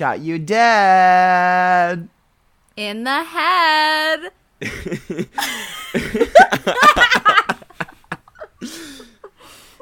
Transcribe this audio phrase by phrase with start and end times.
[0.00, 2.08] shot you dead.
[2.74, 4.32] In the head.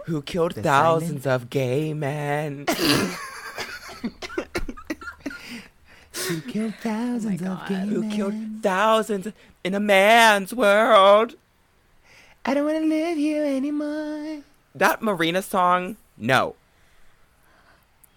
[0.07, 2.67] Who killed The thousands of gay men?
[6.27, 8.11] Who killed thousands oh of gay Who men.
[8.11, 9.29] Who killed thousands
[9.63, 11.37] in a man's world?
[12.45, 14.43] I don't want to live here anymore.
[14.75, 15.97] That Marina song?
[16.17, 16.57] No.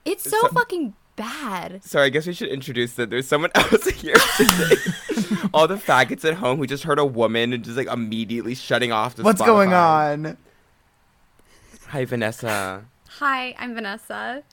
[0.04, 1.84] It's so So- fucking bad.
[1.84, 4.76] Sorry, I guess we should introduce that there's someone else here today.
[5.54, 8.92] All the faggots at home who just heard a woman and just like immediately shutting
[8.92, 9.46] off the What's Spotify.
[9.46, 10.38] going on?
[11.88, 12.86] Hi, Vanessa.
[13.20, 14.44] Hi, I'm Vanessa.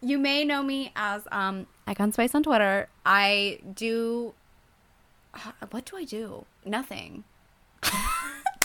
[0.00, 2.88] You may know me as um Icon Spice on Twitter.
[3.06, 4.34] I do
[5.70, 6.44] what do I do?
[6.64, 7.24] Nothing.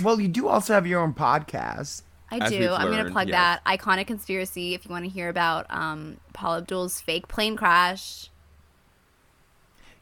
[0.02, 2.02] Well, you do also have your own podcast.
[2.42, 2.72] I do.
[2.72, 3.60] I'm gonna plug yes.
[3.64, 3.66] that.
[3.66, 8.30] Iconic Conspiracy if you want to hear about um Paula Abdul's fake plane crash.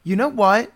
[0.04, 0.72] You know what?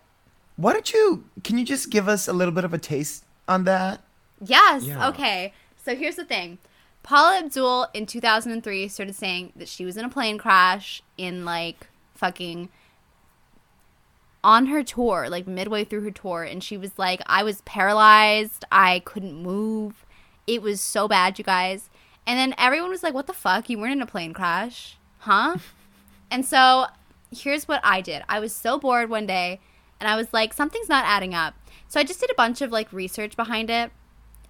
[0.57, 1.25] Why don't you?
[1.45, 4.03] Can you just give us a little bit of a taste on that?
[4.41, 4.85] Yes.
[4.85, 5.09] Yeah.
[5.09, 5.53] Okay.
[5.85, 6.59] So here's the thing.
[7.03, 11.87] Paula Abdul in 2003 started saying that she was in a plane crash in like
[12.15, 12.69] fucking
[14.43, 18.65] on her tour, like midway through her tour, and she was like, I was paralyzed.
[18.71, 20.06] I couldn't move.
[20.47, 21.91] It was so bad, you guys.
[22.27, 23.71] And then everyone was like, What the fuck?
[23.71, 25.57] You weren't in a plane crash, huh?
[26.31, 26.87] and so
[27.35, 28.23] here's what I did.
[28.29, 29.61] I was so bored one day,
[30.01, 31.55] and I was like, Something's not adding up.
[31.89, 33.91] So I just did a bunch of like research behind it.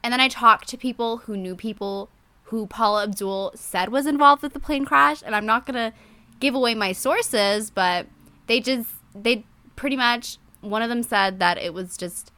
[0.03, 2.11] And then I talked to people who knew people
[2.45, 5.23] who Paula Abdul said was involved with the plane crash.
[5.23, 5.97] And I'm not going to
[6.39, 8.07] give away my sources, but
[8.47, 12.31] they just, they pretty much, one of them said that it was just,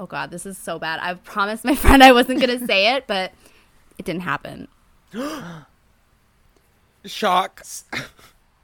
[0.00, 0.98] oh God, this is so bad.
[1.00, 3.32] I've promised my friend I wasn't going to say it, but
[3.98, 4.66] it didn't happen.
[7.04, 7.62] Shock.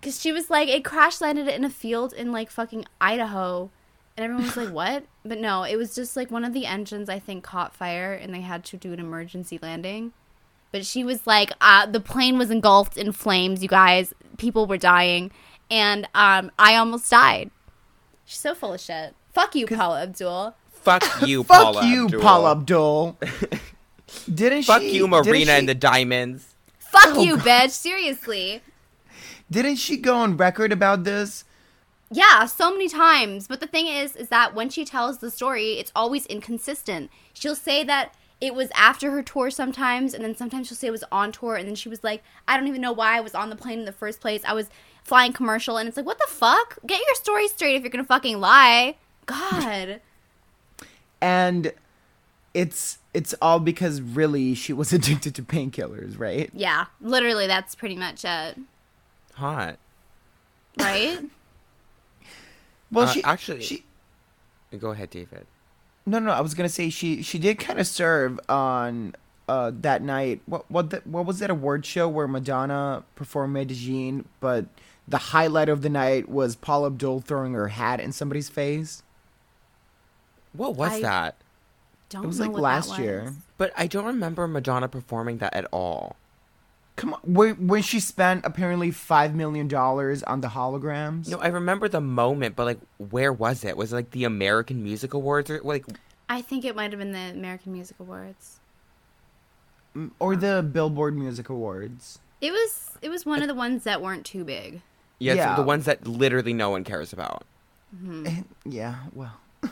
[0.00, 3.70] Because she was like, it crash landed in a field in like fucking Idaho.
[4.16, 5.04] And everyone was like, what?
[5.26, 8.34] But no, it was just like one of the engines, I think, caught fire and
[8.34, 10.14] they had to do an emergency landing.
[10.72, 14.14] But she was like, uh, the plane was engulfed in flames, you guys.
[14.38, 15.30] People were dying.
[15.70, 17.50] And um, I almost died.
[18.24, 19.14] She's so full of shit.
[19.32, 20.54] Fuck you, Paula Abdul.
[20.86, 22.20] Fuck you, Fuck Paula you, Abdul.
[22.20, 23.18] Paula Abdul.
[24.32, 24.66] didn't she?
[24.66, 24.94] Fuck she?
[24.96, 26.54] you, Marina she- and the Diamonds.
[26.78, 27.44] Fuck Oh, you, God.
[27.46, 27.70] bitch.
[27.70, 28.62] Seriously.
[29.50, 31.44] Didn't she go on record about this?
[32.10, 33.48] Yeah, so many times.
[33.48, 37.10] But the thing is, is that when she tells the story, it's always inconsistent.
[37.34, 40.92] She'll say that it was after her tour sometimes, and then sometimes she'll say it
[40.92, 43.34] was on tour, and then she was like, I don't even know why I was
[43.34, 44.42] on the plane in the first place.
[44.46, 44.68] I was
[45.02, 46.78] flying commercial, and it's like, what the fuck?
[46.86, 48.96] Get your story straight if you're gonna fucking lie.
[49.26, 50.00] God.
[51.26, 51.72] And
[52.54, 56.50] it's it's all because really she was addicted to painkillers, right?
[56.54, 58.58] Yeah, literally, that's pretty much it.
[59.34, 59.76] Hot.
[60.78, 61.18] Right?
[62.92, 63.84] Well, Uh, she actually- she
[64.78, 65.46] Go ahead, David.
[66.06, 69.14] no no I was gonna say she she did kind of serve on
[69.48, 70.40] uh that night.
[70.46, 74.66] What what the, what was that award show where Madonna performed Medellin, but
[75.08, 79.02] the highlight of the night was Paula Abdul throwing her hat in somebody's face.
[80.56, 81.36] What was I- that?
[82.08, 83.34] Don't It was know like what that last year.
[83.58, 86.14] But I don't remember Madonna performing that at all.
[86.94, 91.28] Come on, when, when she spent apparently five million dollars on the holograms.
[91.28, 92.78] No, I remember the moment, but like,
[93.10, 93.76] where was it?
[93.76, 95.84] Was it like the American Music Awards or like?
[96.28, 98.60] I think it might have been the American Music Awards.
[100.20, 102.18] or the Billboard Music Awards.
[102.40, 104.80] It was it was one of the ones that weren't too big.
[105.18, 105.56] Yeah, Yeah.
[105.56, 107.44] the ones that literally no one cares about.
[107.94, 108.42] Mm-hmm.
[108.64, 109.38] Yeah, well,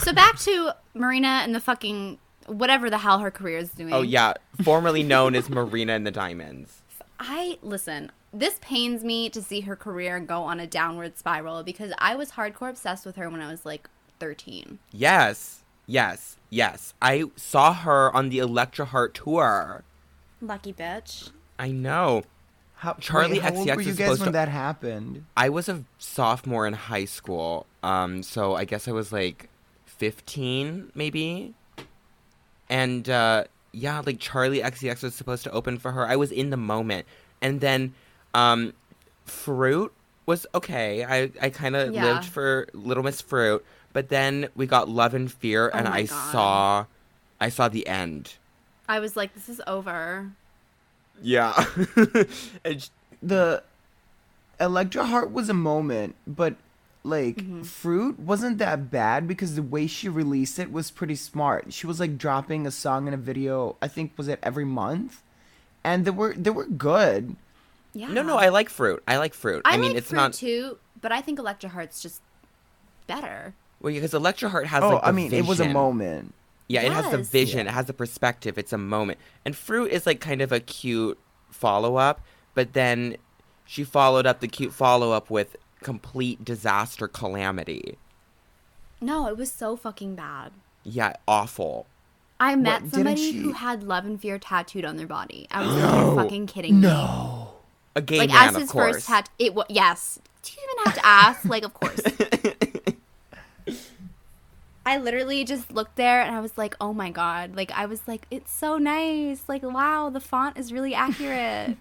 [0.00, 3.92] So back to Marina and the fucking whatever the hell her career is doing.
[3.92, 6.82] Oh yeah, formerly known as Marina and the Diamonds.
[7.18, 8.12] I listen.
[8.32, 12.32] This pains me to see her career go on a downward spiral because I was
[12.32, 13.88] hardcore obsessed with her when I was like
[14.18, 14.78] 13.
[14.92, 16.92] Yes, yes, yes.
[17.00, 19.84] I saw her on the Electra Heart tour.
[20.42, 21.30] Lucky bitch.
[21.58, 22.24] I know.
[22.74, 25.24] how, Charlie wait, how old were you guys when to- that happened?
[25.34, 29.48] I was a sophomore in high school, um, so I guess I was like
[29.98, 31.54] 15, maybe.
[32.68, 36.06] And uh, yeah, like Charli XCX was supposed to open for her.
[36.06, 37.06] I was in the moment,
[37.40, 37.94] and then
[38.34, 38.72] um,
[39.26, 39.90] Froot
[40.26, 41.04] was okay.
[41.04, 42.04] I I kind of Yeah.
[42.14, 46.02] lived for Little Miss Fruit, but then we got Love and Fear, Oh and I
[46.02, 46.32] God.
[46.32, 46.86] saw,
[47.40, 48.34] I saw the end.
[48.88, 50.30] I was like, this is over.
[51.22, 51.52] Yeah,
[52.64, 52.88] and sh-
[53.22, 53.62] The
[54.60, 56.56] Electra Heart was a moment, but
[57.06, 57.62] like Mm-hmm.
[57.62, 61.72] Froot wasn't that bad because the way she released it was pretty smart.
[61.72, 63.76] She was like dropping a song and a video.
[63.80, 65.22] I think was it every month,
[65.84, 67.36] and they were they were good.
[67.94, 68.08] Yeah.
[68.08, 69.02] No, no, I like fruit.
[69.08, 69.62] I like fruit.
[69.64, 72.20] I, I, mean, like it's fruit not too, but I think Electra Heart's just
[73.06, 73.54] better.
[73.80, 76.34] well because Electra Heart has Oh, like I mean, it was a moment.
[76.68, 77.28] Yeah, it has the Yes.
[77.28, 79.18] vision, it has the perspective, it's a moment.
[79.44, 81.16] And Froot is like kind of a cute
[81.50, 82.20] follow up,
[82.54, 83.16] but then
[83.64, 85.56] she followed up the cute follow up with
[85.86, 87.96] complete disaster calamity.
[89.00, 90.50] No, it was so fucking bad.
[90.82, 91.86] Yeah, awful.
[92.40, 95.46] I met didn't somebody she- who had love and fear tattooed on their body.
[95.50, 96.88] I was like, you're fucking kidding me.
[96.88, 97.50] No.
[97.94, 98.96] A gay Like man, as of his course.
[98.96, 100.18] first tattoo, it was yes.
[100.42, 101.44] Do you even have to ask?
[101.44, 102.00] like, of course.
[104.84, 107.56] I literally just looked there and I was like, oh my god.
[107.56, 109.42] Like I was like, it's so nice.
[109.48, 111.76] Like wow, the font is really accurate.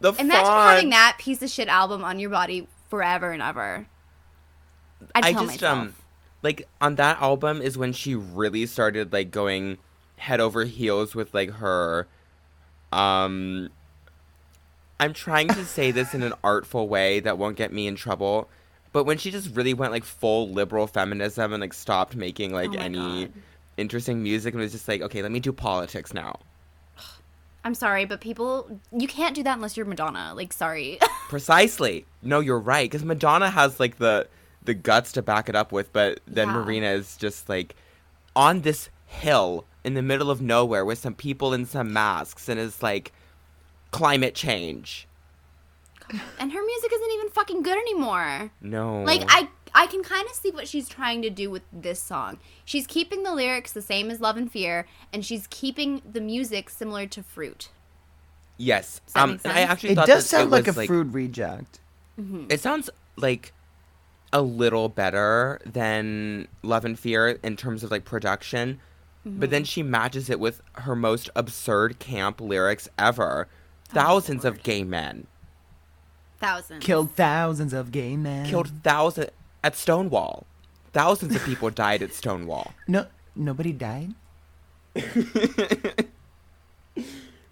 [0.00, 0.70] the Imagine font.
[0.70, 3.86] having that piece of shit album on your body forever and ever.
[5.14, 5.78] I kill just myself.
[5.78, 5.94] um
[6.42, 9.78] like on that album is when she really started like going
[10.16, 12.06] head over heels with like her
[12.92, 13.68] um
[15.00, 18.48] I'm trying to say this in an artful way that won't get me in trouble.
[18.92, 22.70] But when she just really went like full liberal feminism and like stopped making like
[22.70, 23.32] Oh any God.
[23.76, 26.38] interesting music and was just like, okay, let me do politics now.
[27.64, 30.32] I'm sorry, but people, you can't do that unless you're Madonna.
[30.36, 30.98] Like, sorry.
[31.28, 32.04] Precisely.
[32.22, 32.84] No, you're right.
[32.90, 34.28] Because Madonna has like the
[34.62, 36.54] the guts to back it up with, but then Yeah.
[36.54, 37.74] Marina is just like
[38.36, 42.58] on this hill in the middle of nowhere with some people in some masks, and
[42.60, 43.12] is like
[43.90, 45.06] climate change.
[46.38, 48.50] and her music isn't even fucking good anymore.
[48.60, 49.02] No.
[49.04, 52.38] Like I I can kind of see what she's trying to do with this song.
[52.64, 56.70] She's keeping the lyrics the same as Love and Fear and she's keeping the music
[56.70, 57.68] similar to Froot.
[58.56, 59.00] yes.
[59.16, 59.70] Um, I sense?
[59.70, 61.80] actually It does sound it like a was, fruit reject.
[62.48, 63.52] It sounds like
[64.32, 68.78] a little better than Love and Fear in terms of like production,
[69.26, 73.48] but then she matches it with her most absurd camp lyrics ever.
[73.88, 75.26] Thousands of gay men
[76.40, 76.84] Thousands.
[76.84, 78.46] Killed thousands of gay men.
[78.46, 79.30] killed thousands
[79.64, 80.46] at Stonewall.
[80.92, 82.72] Thousands of people died at Stonewall.
[82.86, 84.14] No, nobody died.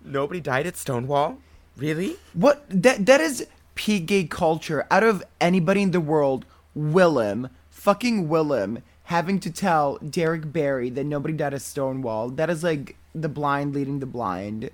[0.04, 1.38] Nobody died at Stonewall?
[1.76, 2.16] Really?
[2.34, 2.64] What?
[2.68, 4.86] That that is peak gay culture.
[4.90, 6.44] Out of anybody in the world,
[6.74, 12.28] Willem, fucking Willem, having to tell Derek Barry that nobody died at Stonewall.
[12.30, 14.70] That is like the blind leading the blind.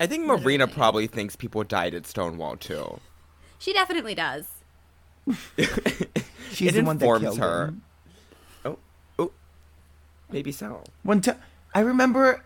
[0.00, 0.72] I think Marina Literally.
[0.72, 2.98] probably thinks people died at Stonewall too.
[3.58, 4.46] She definitely does.
[6.52, 7.66] She's It the one that informs killed her.
[7.66, 7.82] him.
[8.64, 8.78] Oh,
[9.18, 9.32] oh,
[10.30, 10.82] maybe so.
[11.02, 11.36] One time,
[11.74, 12.44] I remember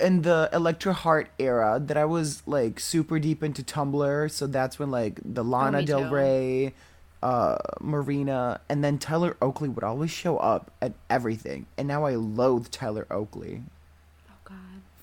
[0.00, 4.30] in the Electra Heart era that I was like super deep into Tumblr.
[4.30, 6.14] So that's when like the Lana me Del too.
[6.14, 6.74] Rey,
[7.22, 11.66] uh, Marina, and then Tyler Oakley would always show up at everything.
[11.76, 13.62] And now I loathe Tyler Oakley.
[14.30, 14.56] Oh god.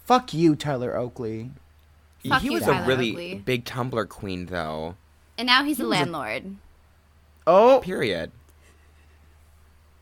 [0.05, 1.51] Fuck you, Tyler Oakley.
[2.27, 3.35] Fuck he you, was Tyler a really Oakley.
[3.35, 4.95] big Tumblr queen, though.
[5.37, 6.55] And now he's a was a- landlord.
[7.47, 8.31] Oh, Period.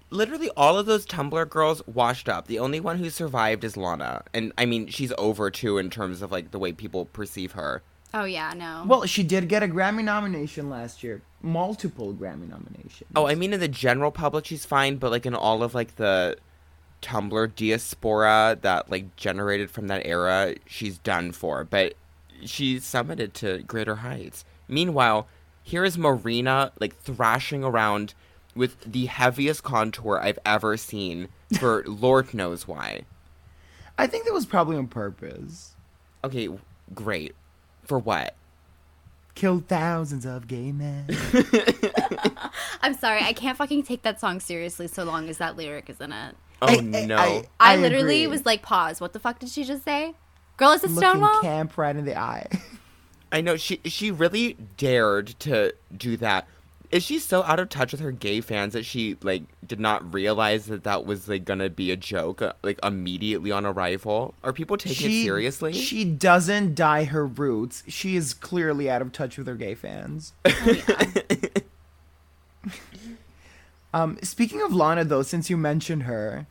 [0.09, 2.45] Literally, all of those Tumblr girls washed up.
[2.45, 6.21] The only one who survived is Lana, and I mean, she's over too in terms
[6.21, 7.81] of like the way people perceive her.
[8.13, 8.83] Oh yeah, no.
[8.85, 11.23] well, she did get a Grammy nomination last year.
[11.41, 13.09] Multiple Grammy nominations.
[13.15, 15.95] Oh, I mean, in the general public, she's fine, but like in all of like
[15.95, 16.37] the
[17.01, 21.63] Tumblr diaspora that like generated from that era, she's done for.
[21.63, 21.95] But
[22.45, 24.45] she summited to greater heights.
[24.67, 25.27] Meanwhile,
[25.63, 28.13] here is Marina like thrashing around
[28.55, 31.29] with the heaviest contour I've ever seen
[31.59, 33.03] for Lord knows why.
[33.97, 35.75] I think that was probably on purpose.
[36.23, 36.49] Okay,
[36.93, 37.33] great.
[37.85, 38.35] For what?
[39.35, 41.05] Killed thousands of gay men.
[42.81, 45.99] I'm sorry, I can't fucking take that song seriously so long as that lyric is
[45.99, 46.35] in it.
[46.61, 47.17] Oh I- I- no.
[47.17, 48.27] I- I, literally agree.
[48.27, 49.01] was like, pause.
[49.01, 50.13] What the fuck did she just say?
[50.57, 51.41] Girl, is a Looking Stonewall?
[51.41, 52.47] camp right in the eye.
[53.33, 56.47] I know she she really dared to do that.
[56.91, 60.13] Is she so out of touch with her gay fans that she like did not
[60.13, 64.35] realize that that was like gonna be a joke uh, like immediately on arrival?
[64.43, 65.73] Are people taking it seriously?
[65.73, 67.81] She doesn't dye her roots.
[67.87, 70.33] She is clearly out of touch with her gay fans.
[73.95, 76.45] um, speaking of Lana, though, since you mentioned her,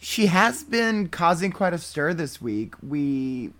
[0.00, 2.74] she has been causing quite a stir this week.
[2.82, 3.52] We,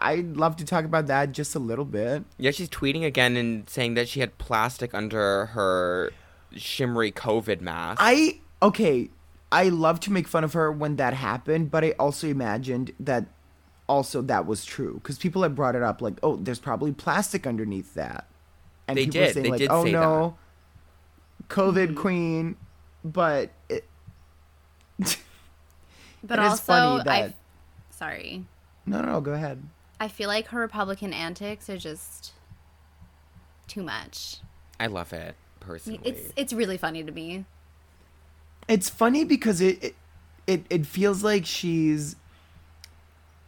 [0.00, 2.24] I'd love to talk about that just a little bit.
[2.38, 6.12] yeah, she's tweeting again and saying that she had plastic under her
[6.56, 7.98] shimmery COVID mask.
[8.02, 9.10] I okay.
[9.52, 13.26] I love to make fun of her when that happened, but I also imagined that
[13.88, 17.46] also that was true because people had brought it up like, oh, there's probably plastic
[17.46, 18.26] underneath that,
[18.86, 19.34] and They people were did.
[19.34, 20.36] saying They like, did oh say no,
[21.48, 21.94] COVID mm-hmm.
[21.96, 22.56] queen,
[23.04, 23.84] but it,
[24.98, 25.18] But
[26.38, 27.34] It is also, funny I.
[27.90, 28.44] Sorry.
[28.86, 29.62] no, no, no, go ahead.
[30.00, 32.32] I feel like her Republican antics are just
[33.68, 34.38] too much.
[34.80, 36.00] I love it personally.
[36.02, 37.44] It's it's really funny to me.
[38.66, 39.94] It's funny because it, it
[40.46, 42.16] it it feels like she's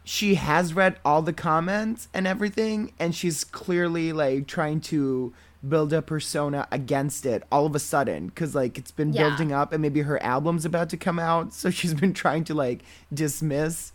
[0.03, 5.33] she has read all the comments and everything and she's clearly like trying to
[5.67, 9.29] build a persona against it all of a sudden because like it's been Yeah.
[9.29, 12.53] building up and maybe her album's about to come out so she's been trying to
[12.53, 12.83] like
[13.13, 13.93] dismiss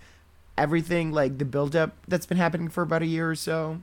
[0.58, 3.80] everything like the buildup that's been happening for about a year or so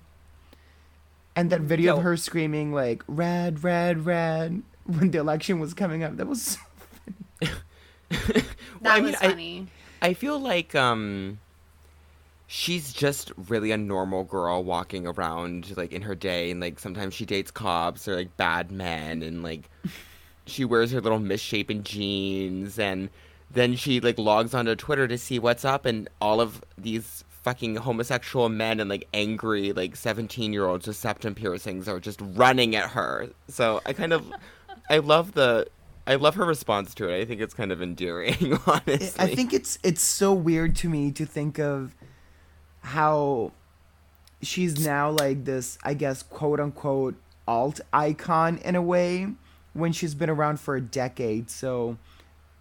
[1.36, 1.98] and that video Yo.
[1.98, 6.42] of her screaming like red red red when the election was coming up that was
[6.42, 6.60] so
[8.10, 8.44] That
[8.82, 9.68] Well, I mean, was I- funny.
[10.02, 11.40] I feel like um
[12.48, 17.14] she's just really a normal girl walking around like in her day and like sometimes
[17.16, 19.70] she dates cops or like bad men and like
[20.46, 23.10] she wears her little misshapen jeans and
[23.56, 27.76] then she like logs onto Twitter to see what's up and all of these fucking
[27.76, 32.76] homosexual men and like angry like 17 year olds with septum piercings are just running
[32.76, 33.30] at her.
[33.48, 34.32] So I kind of
[34.90, 35.68] I love the
[36.08, 37.20] I love her response to it.
[37.20, 39.12] I think it's kind of endearing, honestly.
[39.18, 41.96] I think it's it's so weird to me to think of
[42.82, 43.52] how
[44.42, 47.16] she's now like this, I guess, quote unquote
[47.48, 49.28] alt icon in a way
[49.74, 51.50] when she's been around for a decade.
[51.50, 51.98] So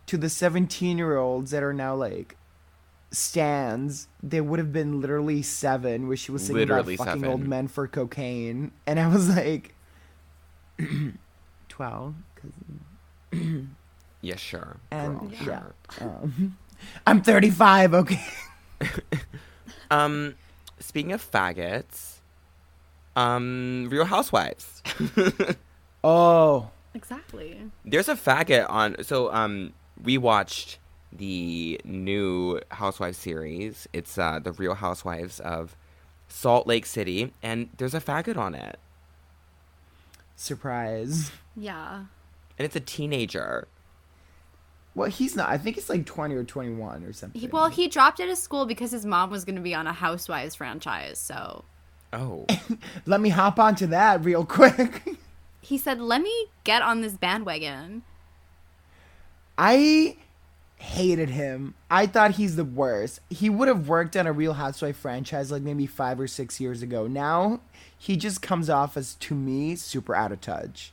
[0.07, 2.37] to the 17 year olds that are now like
[3.11, 7.47] stands, they would have been literally seven, where she was singing Literally about fucking old
[7.47, 8.73] men for cocaine.
[8.87, 9.75] And I was like,
[11.69, 12.15] 12?
[12.37, 13.41] 'cause-
[14.21, 14.77] Yeah, sure.
[14.91, 15.39] And- girl, yeah.
[15.47, 15.75] sure.
[16.01, 16.57] Um,
[17.07, 18.25] I'm 35, okay?
[19.91, 20.35] Um,
[20.81, 22.17] speaking of faggots,
[23.17, 24.83] um, Real Housewives.
[26.07, 26.71] Oh.
[26.93, 27.71] Exactly.
[27.85, 28.97] There's a faggot on.
[29.05, 29.73] So, um,
[30.05, 30.79] we watched
[31.13, 33.89] the new Housewives series.
[33.93, 35.77] It's uh, the Real Housewives of
[36.29, 38.79] Salt Lake City, and there's a faggot on it,
[40.37, 41.31] Surprise.
[41.57, 42.05] Yeah.
[42.59, 43.69] and it's a teenager.
[44.95, 45.49] Well, he's not.
[45.49, 47.41] I think he's like 20 or 21 or something.
[47.41, 49.87] He, well, he dropped out of school because his mom was going to be on
[49.89, 51.19] a Housewives franchise.
[51.19, 51.65] So
[52.13, 52.47] Oh,
[53.07, 55.03] Let me hop onto that real quick.
[55.61, 58.03] he said, "Let me get on this bandwagon."
[59.57, 60.17] I
[60.77, 61.75] hated him.
[61.91, 63.21] I thought he's the worst.
[63.31, 66.83] He would have worked on a Real Housewife franchise like maybe five or six years
[66.83, 67.07] ago.
[67.07, 67.61] Now
[67.97, 70.93] he just comes off as to me super out of touch.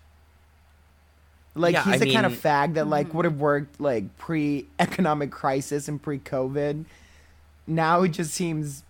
[1.56, 2.90] Like Yeah, he's I the kind of fag that Mm-hmm.
[2.90, 6.86] like would have worked like pre economic crisis and pre COVID.
[7.68, 8.84] Now it just seems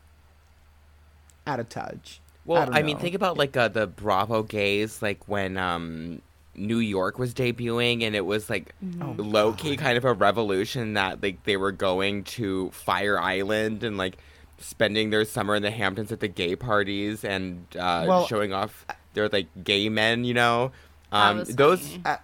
[1.48, 2.22] out of touch.
[2.46, 6.22] well, don't I, mean, think about like uh, the Bravo gays, like when um
[6.56, 10.94] New York was debuting, and it was like Oh, low key kind of a revolution
[10.96, 14.18] that like they were going to Fire Island and like
[14.60, 18.86] spending their summer in the Hamptons at the gay parties and uh, Well, showing off
[19.14, 20.72] their like gay men, you know.
[21.12, 21.98] Um, those.
[22.06, 22.18] Uh,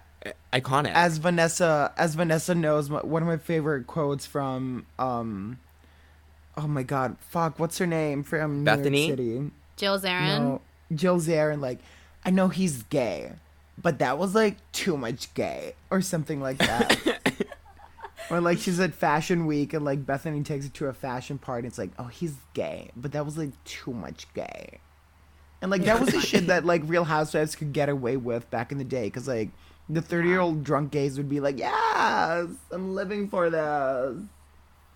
[0.52, 0.92] iconic.
[0.94, 5.58] as Vanessa as Vanessa knows, one of my favorite quotes from um,
[6.56, 9.06] oh my god, fuck, what's her name from New Bethany?
[9.06, 9.50] York City?
[9.76, 10.38] Jill Zarin.
[10.38, 10.60] No,
[10.94, 11.60] Jill Zarin.
[11.60, 11.78] Like,
[12.24, 13.32] I know he's gay,
[13.80, 17.20] but that was like too much gay or something like that.
[18.30, 21.66] or like she's at Fashion Week and like Bethany takes her to a fashion party.
[21.66, 24.80] and It's like, oh, he's gay, but that was like too much gay.
[25.62, 28.70] And like that was the shit that like Real Housewives could get away with back
[28.72, 29.50] in the day, because like
[29.88, 34.18] the thirty-year-old drunk gays would be like, "Yes, I'm living for this."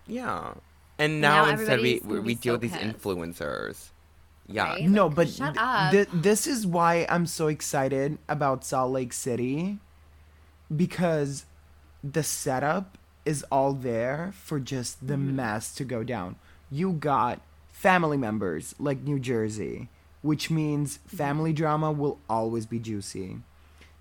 [0.07, 0.53] yeah.
[0.99, 3.01] And Now now, instead we we, gonna we be deal so with these pissed.
[3.01, 3.92] influencers.
[4.47, 4.63] Yeah.
[4.73, 4.89] Right?
[4.89, 5.91] No, Like, but shut th- up.
[5.91, 9.79] th- this is why I'm so excited about Salt Lake City
[10.75, 11.45] because
[12.03, 15.35] the setup is all there for just the Mm-hmm.
[15.37, 16.35] mess to go down.
[16.69, 17.39] You got
[17.71, 19.89] family members like New Jersey,
[20.21, 23.37] which means family drama will always be juicy.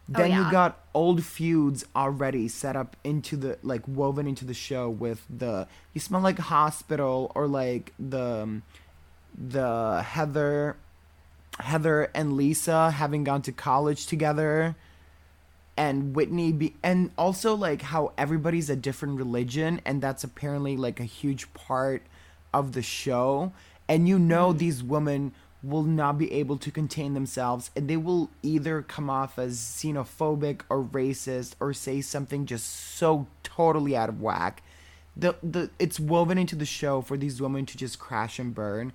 [0.09, 0.39] Then Mm-hmm.
[0.39, 0.45] Oh, yeah.
[0.47, 5.25] you got old feuds already set up into the like woven into the show with
[5.31, 8.63] the you smell like hospital or like the um,
[9.37, 10.77] the Heather
[11.61, 14.75] Heather and Lisa having gone to college together
[15.77, 21.01] and Whitney be and also like how everybody's a different religion and that's apparently like
[21.01, 22.03] a huge part
[22.53, 23.53] of the show.
[23.89, 24.59] And you know mm-hmm.
[24.59, 29.39] these women will not be able to contain themselves and they will either come off
[29.39, 34.63] as xenophobic or racist or say something just so totally out of whack.
[35.17, 38.93] The the it's woven into the show for these women to just crash and burn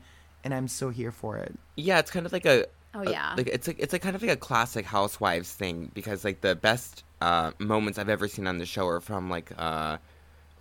[0.48, 1.54] and I'm so here for it.
[1.76, 2.66] Yeah, it's kind of like a.
[2.96, 3.34] Oh, a- yeah.
[3.36, 6.56] like it's like it's like kind of like a classic Housewives thing because like the
[6.56, 9.98] best uh, moments I've ever seen on the show are from like uh,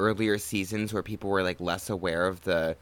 [0.01, 2.77] earlier seasons where people were like less aware of the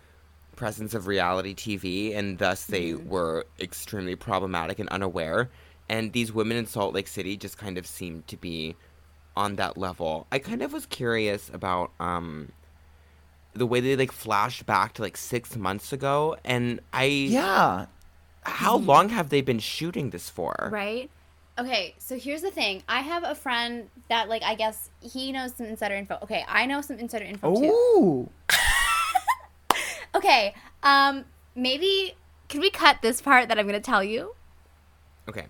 [0.56, 3.08] presence of reality TV, and thus they Mm-hmm.
[3.10, 5.50] were extremely problematic and unaware.
[5.90, 8.74] And these women in Salt Lake City just kind of seemed to be
[9.36, 10.26] on that level.
[10.32, 12.52] I kind of was curious about um,
[13.54, 17.86] the way they like flashed back to like six months ago, and I Yeah.
[18.42, 20.68] how long have they been shooting this for?
[20.72, 21.10] Right?
[21.58, 22.82] Okay, so here's the thing.
[22.88, 26.18] I have a friend that, like, I guess he knows some insider info.
[26.22, 27.64] Okay, I know some insider info too.
[27.66, 28.30] Ooh.
[30.14, 31.24] Okay, um,
[31.56, 32.14] maybe
[32.48, 34.34] can we cut this part that I'm gonna tell you?
[35.28, 35.46] Okay.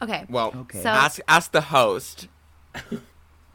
[0.00, 0.24] Okay.
[0.30, 0.82] Well, Okay.
[0.82, 2.28] So- ask ask the host.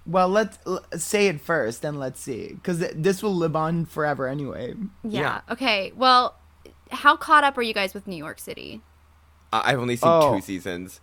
[0.05, 4.27] Well, let's l- say it first, and let's see, because this will live on forever
[4.27, 4.73] anyway.
[5.03, 5.21] Yeah.
[5.21, 5.41] Yeah.
[5.53, 5.91] Okay.
[5.95, 6.35] Well,
[6.91, 8.81] how caught up are you guys with New York City?
[9.51, 10.35] Uh, I've only seen Oh.
[10.35, 11.01] two seasons.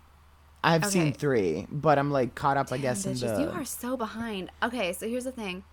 [0.63, 0.91] I've Okay.
[0.91, 3.41] seen three, but I'm like caught up, I guess, in the.
[3.41, 4.49] you are so behind.
[4.63, 5.63] Okay, so here's the thing.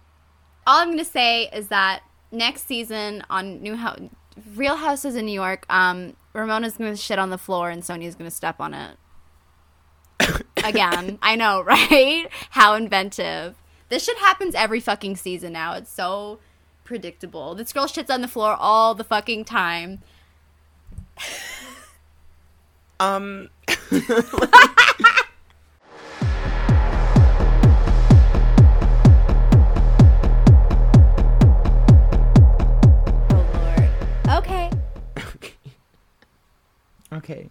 [0.67, 4.01] All I'm gonna say is that next season on New House,
[4.57, 8.31] Real Houses in New York, um, Ramona's gonna shit on the floor and Sonja's gonna
[8.33, 8.97] step on it.
[10.65, 12.27] Again, I know, right?
[12.51, 13.55] How inventive.
[13.89, 15.75] This shit happens every fucking season now.
[15.75, 16.39] It's so
[16.85, 17.55] predictable.
[17.55, 20.01] This girl shits on the floor all the fucking time.
[23.01, 23.49] Um,
[33.31, 34.39] Oh lord.
[34.39, 34.71] Okay.
[37.13, 37.51] Okay.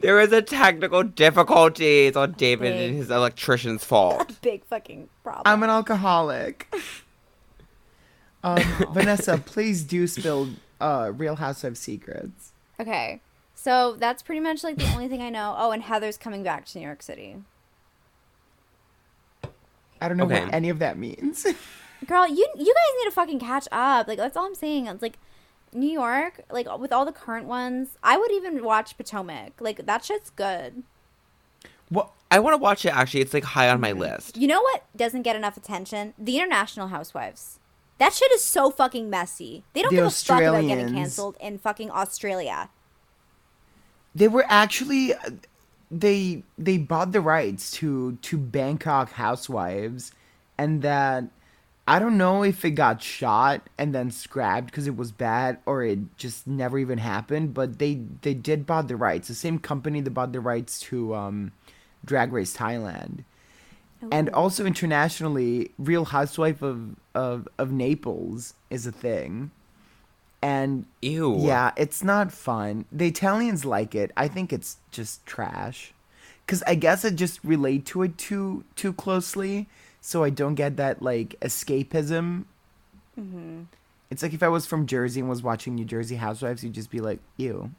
[0.00, 2.06] There is a technical difficulty.
[2.06, 2.88] It's on David Big.
[2.90, 4.38] and his electrician's fault.
[4.42, 5.42] Big fucking problem.
[5.46, 6.72] I'm an alcoholic.
[8.44, 8.58] um,
[8.92, 12.52] Vanessa, please do spill uh, Real Housewives secrets.
[12.80, 13.20] Okay.
[13.54, 15.54] So that's pretty much like the only thing I know.
[15.58, 17.36] Oh, and Heather's coming back to New York City.
[20.00, 20.44] I don't know Okay.
[20.44, 21.44] what any of that means.
[22.06, 24.06] Girl, you you guys need to fucking catch up.
[24.06, 24.86] Like that's all I'm saying.
[24.86, 25.18] It's like
[25.72, 29.60] New York, like with all the current ones, I would even watch Potomac.
[29.60, 30.82] Like that shit's good.
[31.88, 32.10] what?
[32.30, 32.90] I want to watch it.
[32.94, 34.00] Actually, it's like high on my Mm-hmm.
[34.00, 34.36] list.
[34.36, 36.12] You know what doesn't get enough attention?
[36.18, 37.58] The International Housewives.
[37.98, 39.64] That shit is so fucking messy.
[39.72, 42.68] They don't The give a fuck about getting canceled in fucking Australia.
[44.14, 45.14] They were actually
[45.90, 50.12] they they bought the rights to to Bangkok Housewives,
[50.56, 51.24] and that
[51.88, 55.82] I don't know if it got shot and then scrapped because it was bad or
[55.82, 57.54] it just never even happened.
[57.54, 59.28] But they they did bought the rights.
[59.28, 61.52] The same company that bought the rights to um,
[62.04, 63.24] Drag Race Thailand.
[64.12, 69.50] And also internationally, Real Housewife of, of, of Naples is a thing.
[70.40, 71.38] And Ew.
[71.40, 72.84] yeah, it's not fun.
[72.92, 74.12] The Italians like it.
[74.16, 75.92] I think it's just trash.
[76.46, 79.68] Cause I guess I just relate to it too too closely,
[80.00, 82.44] so I don't get that like escapism.
[83.18, 83.62] Mm-hmm.
[84.10, 86.90] It's like if I was from Jersey and was watching New Jersey Housewives, you'd just
[86.90, 87.70] be like, "Ew."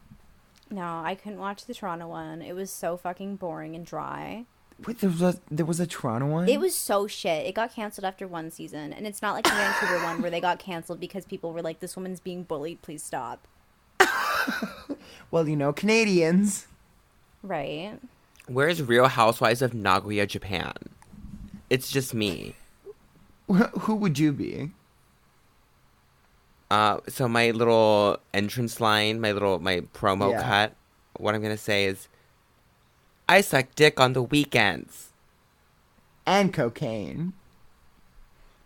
[0.70, 2.42] No, I couldn't watch the Toronto one.
[2.42, 4.46] It was so fucking boring and dry.
[4.86, 6.48] Wait, there was a, there was a Toronto one.
[6.48, 7.46] It was so shit.
[7.48, 10.40] It got canceled after one season, and it's not like the Vancouver one where they
[10.40, 12.82] got canceled because people were like, "This woman's being bullied.
[12.82, 13.48] Please stop."
[15.32, 16.68] well, you know, Canadians.
[17.42, 17.98] Right?
[18.48, 20.74] Where's Real Housewives of Nagoya, Japan?
[21.70, 22.56] It's just me.
[23.48, 24.72] Who would you be?
[26.72, 30.44] Uh, so my little entrance line, my little my promo Yeah.
[30.44, 30.76] cut.
[31.18, 32.08] What I'm gonna say is,
[33.28, 35.10] I suck dick on the weekends.
[36.26, 37.34] And cocaine.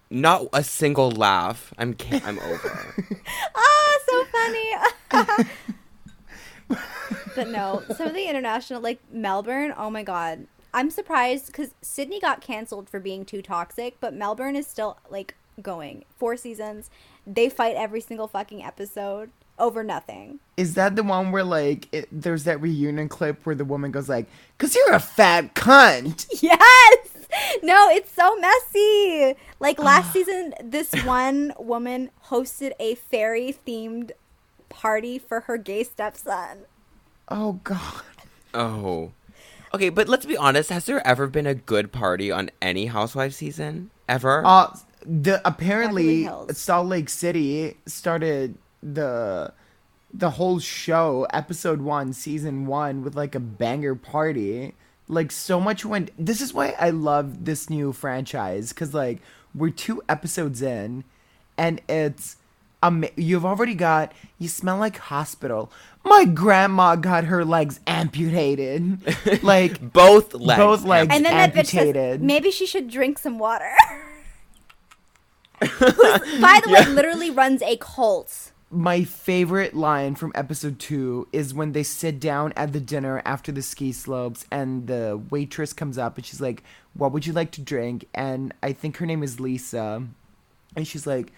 [0.09, 1.73] Not a single laugh.
[1.77, 2.93] I'm ca- I'm over.
[3.55, 5.47] Ah, so funny.
[7.35, 10.45] but no, some of the international, like Melbourne, oh my god.
[10.73, 15.35] I'm surprised because Sydney got canceled for being too toxic, but Melbourne is still like
[15.61, 16.05] going.
[16.17, 16.89] Four seasons.
[17.27, 20.39] They fight every single fucking episode over nothing.
[20.57, 24.09] Is that the one where like it, there's that reunion clip where the woman goes
[24.09, 24.25] like,
[24.57, 27.09] "Cause you're a fat cunt." Yes!
[27.63, 29.35] No, it's so messy.
[29.59, 34.11] Like last season, this one woman hosted a fairy themed
[34.69, 36.65] party for her gay stepson.
[37.29, 38.03] Oh god.
[38.53, 39.11] oh.
[39.73, 40.69] Okay, but let's be honest.
[40.69, 44.43] Has there ever been a good party on any Housewives season ever?
[44.45, 49.51] Uh the apparently Salt Lake City started the
[50.13, 54.75] the whole show, episode one, season one, with like a banger party.
[55.07, 56.11] Like so much went.
[56.17, 59.19] This is why I love this new franchise because like
[59.53, 61.03] we're two episodes in,
[61.57, 62.37] and it's
[62.81, 65.71] um you've already got you smell like hospital.
[66.05, 68.99] My grandma got her legs amputated,
[69.43, 70.59] like both legs.
[70.59, 71.09] Both legs.
[71.13, 72.21] And then that bitch says, Amputated.
[72.21, 73.71] maybe she should drink some water.
[75.59, 78.51] By the way, literally runs a cult.
[78.69, 83.51] my favorite line from episode two is when they sit down at the dinner after
[83.51, 86.63] the ski slopes and the waitress comes up and she's like,
[86.95, 88.05] What would you like to drink?
[88.13, 90.03] And I think her name is Lisa.
[90.75, 91.31] And she's like,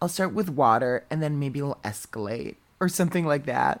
[0.00, 3.80] I'll start with water and then maybe it'll escalate or something like that.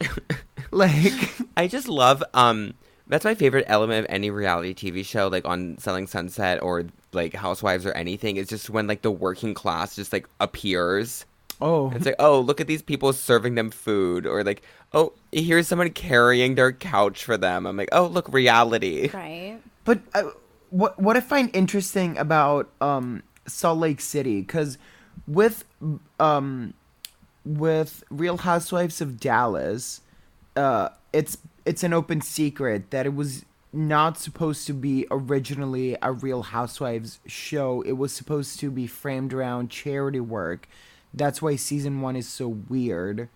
[0.70, 2.74] like, I just love um
[3.08, 7.34] that's my favorite element of any reality TV show, like on Selling Sunset or like
[7.34, 8.36] Housewives or anything.
[8.36, 11.26] Is just when like the working class just like appears.
[11.60, 14.62] oh, It's like, oh, look at these people serving them food, or like,
[14.92, 17.66] oh, here's someone carrying their couch for them.
[17.66, 19.10] I'm like, oh, look, reality.
[19.12, 19.58] Right.
[19.84, 20.30] But uh,
[20.70, 24.78] what what I find interesting about um, Salt Lake City, because
[25.26, 25.64] with
[26.20, 26.74] um,
[27.58, 30.02] with Real Housewives of Dallas,
[30.56, 36.12] uh, it's it's an open secret that it was not supposed to be originally a
[36.12, 37.82] Real Housewives show.
[37.82, 40.68] It was supposed to be framed around charity work.
[41.12, 43.28] That's why season one is so weird.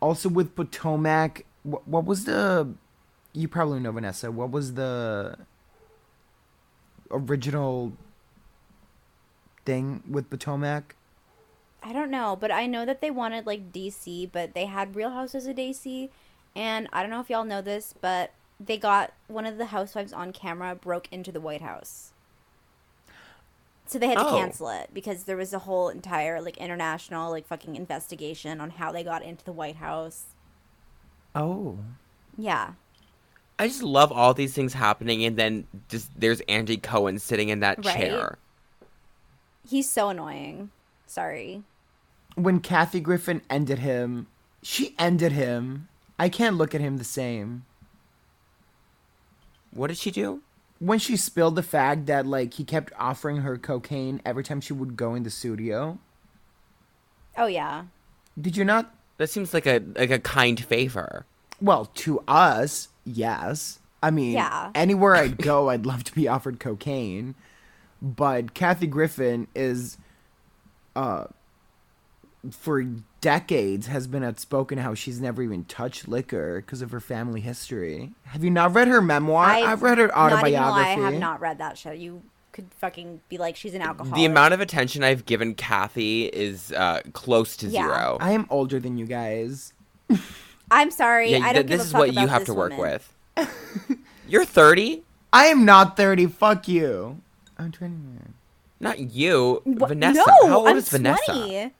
[0.00, 2.74] Also with Potomac, what, what was the
[3.32, 4.30] you probably know Vanessa.
[4.30, 5.36] What was the
[7.10, 7.92] original
[9.64, 10.96] thing with Potomac?
[11.82, 15.10] I don't know, but I know that they wanted like DC, but they had Real
[15.10, 16.10] Houses of DC,
[16.56, 20.12] and I don't know if y'all know this, but they got one of the housewives
[20.12, 22.12] on camera broke into the White House.
[23.86, 24.36] So they had to Oh.
[24.36, 28.92] cancel it because there was a whole entire like international like fucking investigation on how
[28.92, 30.24] they got into the White House.
[31.34, 31.78] Oh.
[32.36, 32.72] Yeah.
[33.58, 37.60] I just love all these things happening, and then just there's Andy Cohen sitting in
[37.60, 37.96] that Right.
[37.96, 38.38] chair.
[39.68, 40.70] He's so annoying.
[41.08, 41.62] Sorry.
[42.36, 44.28] When Kathy Griffin ended him,
[44.62, 45.88] she ended him.
[46.18, 47.64] I can't look at him the same.
[49.72, 50.42] What did she do?
[50.78, 54.72] When she spilled the fact that like he kept offering her cocaine every time she
[54.72, 55.98] would go in the studio.
[57.36, 57.84] Oh yeah.
[58.40, 61.26] Did you not That seems like a like a kind favor.
[61.60, 63.80] Well, to us, yes.
[64.00, 64.70] I mean, Yeah.
[64.76, 67.34] anywhere I'd go, I'd love to be offered cocaine.
[68.00, 69.98] But Kathy Griffin is,
[70.98, 71.24] uh,
[72.50, 72.82] for
[73.20, 78.12] decades has been outspoken how she's never even touched liquor because of her family history.
[78.26, 79.44] Have you not read her memoir?
[79.44, 81.00] I've, read her Not even autobiography.
[81.00, 81.90] lie, I have not read that show.
[81.90, 84.14] You could fucking be like she's an alcoholic.
[84.14, 87.82] The amount of attention I've given Kathy is uh, close to Yeah.
[87.86, 88.18] zero.
[88.20, 89.72] I am older than you guys.
[90.70, 91.32] I'm sorry.
[91.32, 93.00] yeah, I don't this give a is fuck what you have to work woman.
[93.36, 93.98] with.
[94.28, 95.02] You're 30?
[95.32, 96.26] I am not thirty.
[96.26, 97.20] Fuck you.
[97.58, 98.34] I'm twenty nine.
[98.80, 99.88] Not you, What?
[99.88, 100.22] Vanessa.
[100.42, 101.20] No, How old I'm is Vanessa?
[101.32, 101.72] 20.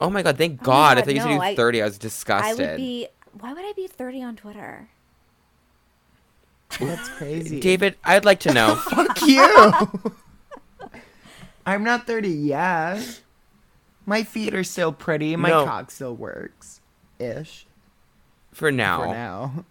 [0.00, 0.72] Oh my god, thank Oh my God.
[0.72, 1.82] I God, thought you said no, you were I- 30.
[1.82, 2.68] I was I disgusted.
[2.70, 3.08] would be.
[3.38, 4.88] Why would I be 30 on Twitter?
[6.80, 7.60] That's crazy.
[7.68, 8.74] David, I'd like to know.
[8.90, 9.90] Fuck you.
[11.66, 13.20] I'm not 30 yet.
[14.06, 15.36] My feet are still pretty.
[15.36, 15.64] My No.
[15.64, 16.80] cock still works.
[17.18, 17.66] Ish.
[18.52, 19.00] for now.
[19.02, 19.64] For now.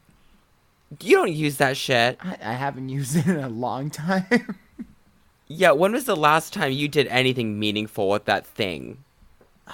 [1.02, 2.18] You don't use that shit.
[2.22, 4.58] I, I haven't used it in a long time.
[5.52, 9.04] Yeah, when was the last time you did anything meaningful with that thing?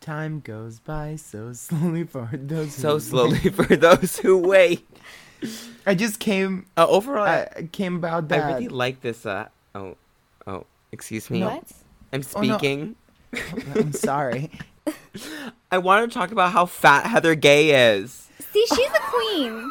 [0.00, 4.84] Time goes by so slowly for those So who slowly for those who wait.
[5.86, 8.42] I just came Uh, overall, I, I came about that.
[8.42, 9.24] I really like this.
[9.24, 9.96] Uh, oh,
[10.46, 11.42] oh, excuse me.
[11.42, 11.64] What?
[12.12, 12.58] I'm Oh, no.
[12.58, 12.96] speaking.
[13.76, 14.50] I'm sorry.
[15.70, 18.28] I want to talk about how fat Heather Gay is.
[18.52, 19.70] See, she's a queen.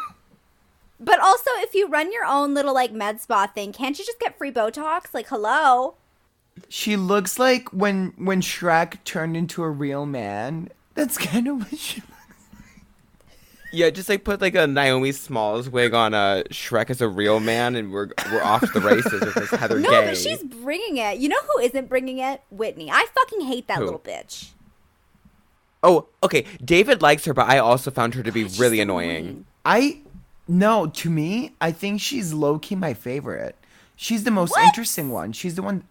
[1.03, 4.19] But also, if you run your own little like med spa thing, can't you just
[4.19, 5.13] get free Botox?
[5.13, 5.95] Like, hello.
[6.69, 10.69] She looks like when when Shrek turned into a real man.
[10.93, 12.85] That's kind of what she looks like.
[13.73, 17.39] Yeah, just like put like a Naomi Smalls wig on a Shrek as a real
[17.39, 20.05] man, and we're we're off to the races with this Heather No, Gay.
[20.07, 21.17] but she's bringing it.
[21.17, 22.43] You know who isn't bringing it?
[22.51, 22.91] Whitney.
[22.91, 23.85] I fucking hate that Who?
[23.85, 24.49] little bitch.
[25.83, 26.45] Oh, okay.
[26.63, 29.45] David likes her, but I also found her to be oh, She's really so annoying.
[29.65, 30.01] I
[30.47, 33.55] no, to me, I think she's low key my favorite.
[33.95, 34.63] She's the most What?
[34.65, 35.31] interesting one.
[35.31, 35.83] She's the one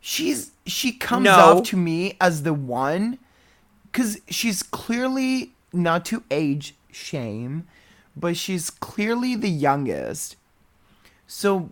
[0.00, 1.32] she's she comes No.
[1.58, 3.18] off to me as the one
[3.92, 7.66] cuz she's clearly not to age shame,
[8.16, 10.36] but she's clearly the youngest.
[11.26, 11.70] So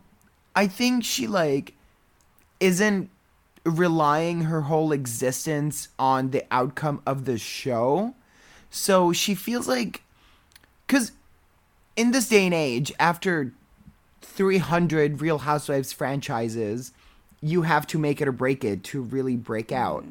[0.54, 1.74] I think she like
[2.60, 3.10] isn't
[3.64, 8.14] relying her whole existence on the outcome of the show.
[8.70, 10.02] So she feels like
[10.88, 11.12] cuz
[11.96, 13.52] in this day and age, after
[14.22, 16.92] 300 Real Housewives franchises,
[17.40, 19.82] you have to make it or break it to really break mm-hmm.
[19.82, 20.04] out.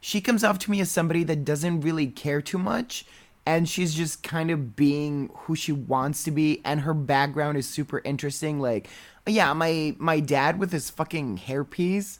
[0.00, 3.06] She comes off to me as somebody that doesn't really care too much,
[3.46, 7.66] and she's just kind of being who she wants to be, and her background is
[7.66, 8.60] super interesting.
[8.60, 8.88] Like,
[9.26, 12.18] yeah, my my dad with his fucking hairpiece.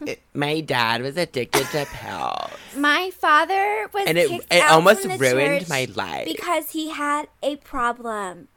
[0.34, 2.50] My dad was addicted to pills.
[2.76, 6.26] My father was And it- kicked it out almost from the ruined my life.
[6.26, 8.48] because he had a problem.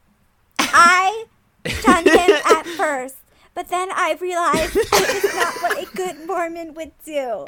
[0.59, 1.25] I
[1.65, 3.15] shunned him at first,
[3.53, 4.91] but then I realized it
[5.23, 7.45] was not what a good Mormon would do.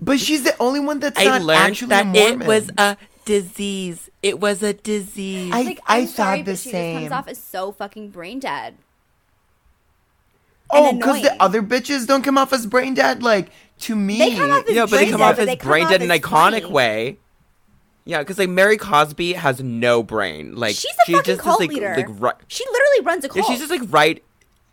[0.00, 2.96] But she's the only one that's I not learned actually that a it was a
[3.24, 4.08] disease.
[4.22, 5.52] It was a disease.
[5.54, 6.94] I, Like, I I'm thought sorry, the but she same.
[7.00, 8.76] just comes off as so fucking brain dead.
[10.72, 13.22] Oh, because the other bitches don't come off as brain dead.
[13.22, 16.02] Like to me, They come off as yeah, but they come off as brain dead
[16.02, 16.66] in an iconic funny.
[16.72, 17.18] way.
[18.04, 20.56] Yeah, because like Mary Cosby has no brain.
[20.56, 21.94] Like She's a fucking just cult this, like, leader.
[21.96, 23.46] Like, ri- She literally runs a yeah, cult.
[23.46, 24.22] she's just like right.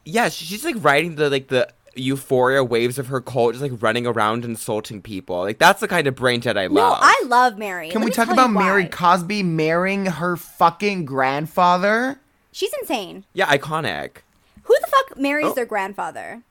[0.06, 4.08] Yeah, she's like riding the like the euphoria waves of her cult, just like running
[4.08, 5.40] around insulting people.
[5.40, 7.00] Like that's the kind of brain dead I no, love.
[7.02, 7.90] I love Mary.
[7.90, 8.88] can Let we talk about Mary.
[8.88, 12.20] Cosby marrying her fucking grandfather?
[12.52, 13.26] She's insane.
[13.34, 14.18] yeah, iconic.
[14.68, 15.54] Who the fuck marries Oh.
[15.54, 16.44] their grandfather?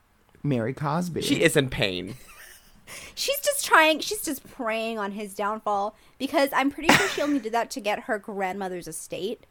[0.43, 1.23] Mary Cosby.
[1.23, 2.17] She is in pain.
[3.15, 3.99] She's just trying.
[4.01, 7.81] She's just preying on his downfall because I'm pretty sure she only did that to
[7.81, 9.45] get her grandmother's estate.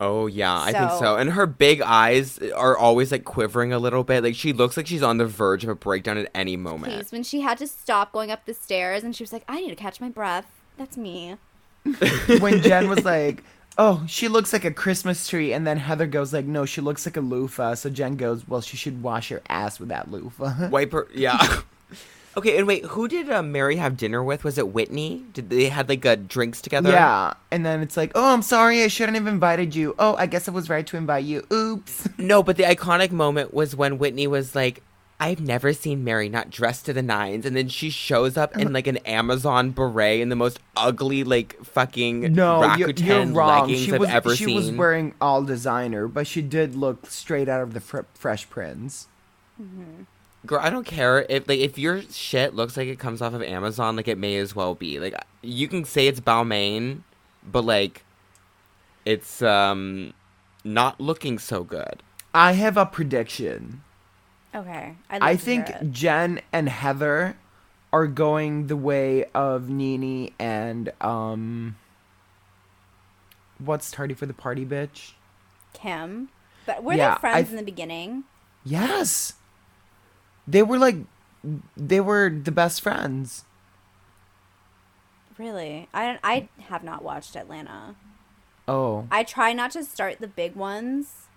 [0.02, 1.16] Oh yeah, I think So- so.
[1.18, 4.24] And her big eyes are always like quivering a little bit.
[4.24, 6.92] Like she looks like she's on the verge of a breakdown at any moment.
[6.94, 9.62] Please, when she had to stop going up the stairs and she was like, I
[9.62, 10.48] need to catch my breath.
[10.78, 11.38] That's me.
[12.40, 13.44] when Jen was like,
[13.78, 17.06] "Oh, she looks like a Christmas tree," and then Heather goes like, "No, she looks
[17.06, 20.70] like a loofah." So Jen goes, "Well, she should wash her ass with that loofah."
[20.72, 21.62] Wipe her, yeah.
[22.38, 24.44] okay, and wait, who did uh, Mary have dinner with?
[24.44, 25.24] Was it Whitney?
[25.34, 26.92] Did they had like uh, drinks together?
[26.92, 30.26] Yeah, and then it's like, "Oh, I'm sorry, I shouldn't have invited you." Oh, I
[30.28, 31.46] guess it was right to invite you.
[31.52, 32.10] Oops.
[32.18, 34.82] No, but the iconic moment was when Whitney was like,
[35.26, 38.74] "I've never seen Mary not dressed to the nines, and then she shows up in
[38.74, 43.62] like an Amazon beret in the most ugly, like fucking No, you're, Rakuten you're wrong.
[43.62, 44.56] leggings She I've was ever she seen.
[44.56, 49.08] was wearing all designer, but she did look straight out of the fr- Fresh Prince.
[50.46, 53.42] Girl, I don't care if like if your shit looks like it comes off of
[53.42, 55.00] Amazon, like it may as well be.
[55.00, 57.04] Like you can say it's Balmain,
[57.50, 58.04] but like
[59.06, 60.14] it's um
[60.66, 62.04] not looking so good.
[62.34, 63.84] I have a prediction.
[64.56, 65.92] Okay, I like to hear think.
[65.92, 67.38] Jen and Heather
[67.92, 71.76] are going the way of Nene and um
[73.60, 75.14] what's tardy for the party bitch?
[75.74, 76.30] Kim,
[76.66, 78.24] but were Yeah, they friends I- in the beginning?
[78.64, 79.34] Yes.
[80.48, 80.98] They were like
[81.76, 83.46] they were the best friends.
[85.38, 86.20] Really, I don't.
[86.24, 87.96] I have not watched Atlanta.
[88.68, 89.08] Oh.
[89.12, 91.28] I try not to start the big ones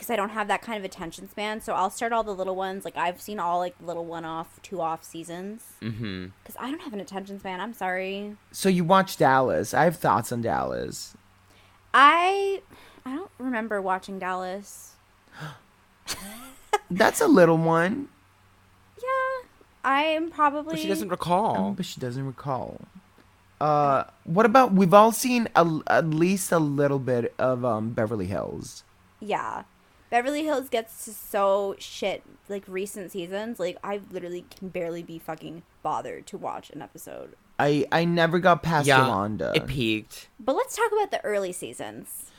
[0.00, 1.60] because I don't have that kind of attention span.
[1.60, 2.86] So I'll start all the little ones.
[2.86, 6.28] Like I've seen all like little one off, two off seasons Mm-hmm.
[6.42, 7.60] because I don't have an attention span.
[7.60, 8.34] I'm sorry.
[8.50, 9.74] So you watch Dallas.
[9.74, 11.14] I have thoughts on Dallas.
[11.92, 12.62] I
[13.04, 14.94] I don't remember watching Dallas.
[16.90, 18.08] That's a little one.
[19.02, 19.48] Yeah,
[19.84, 20.72] I am probably.
[20.72, 21.56] But she doesn't recall.
[21.58, 22.80] Oh, but she doesn't recall.
[23.60, 28.26] Uh, what about we've all seen a, at least a little bit of um Beverly
[28.26, 28.82] Hills.
[29.20, 29.64] Yeah.
[30.10, 33.58] Beverly Hills gets to so shit like recent seasons.
[33.60, 37.34] Like I literally can barely be fucking bothered to watch an episode.
[37.58, 39.52] I I never got past yeah, Yolanda.
[39.54, 40.28] it peaked.
[40.38, 42.30] But let's talk about the early seasons.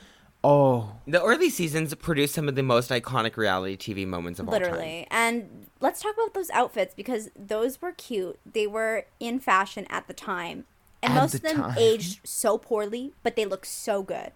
[0.44, 4.54] oh, The early seasons produced some of the most iconic reality TV moments of all
[4.54, 4.64] time.
[4.64, 5.08] Literally.
[5.12, 8.40] And let's talk about those outfits because those were cute.
[8.52, 10.66] They were in fashion at the time.
[11.04, 11.76] And At most the of them time.
[11.80, 14.32] aged so poorly, but they look so good.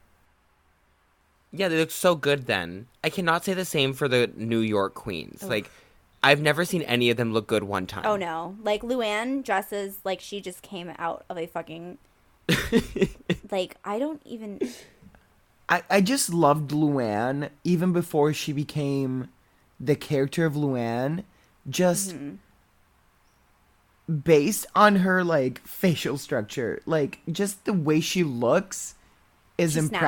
[1.57, 2.87] Yeah, they look so good then.
[3.03, 5.41] I cannot say the same for the New York queens.
[5.43, 5.69] Like,
[6.23, 8.05] I've never seen any of them look good one time.
[8.05, 8.57] Oh no.
[8.61, 11.97] Like Luann dresses like she just came out of a fucking
[13.51, 14.59] like I don't even
[15.69, 19.29] I I just loved Luann even before she became
[19.79, 21.23] the character of Luann.
[21.69, 22.35] Just Mm-hmm.
[24.23, 28.95] based on her like facial structure, like just the way she looks
[29.57, 30.01] is She snatched.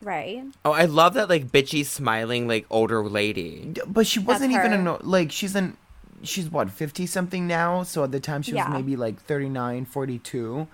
[0.00, 0.44] Impressive.
[0.44, 0.52] right.
[0.64, 3.74] Oh, I love that like bitchy smiling like older lady.
[3.86, 4.94] But she wasn't even her.
[4.94, 5.76] an like she's an
[6.22, 10.66] she's what 50 something now, so at the time she was maybe like 39, 42.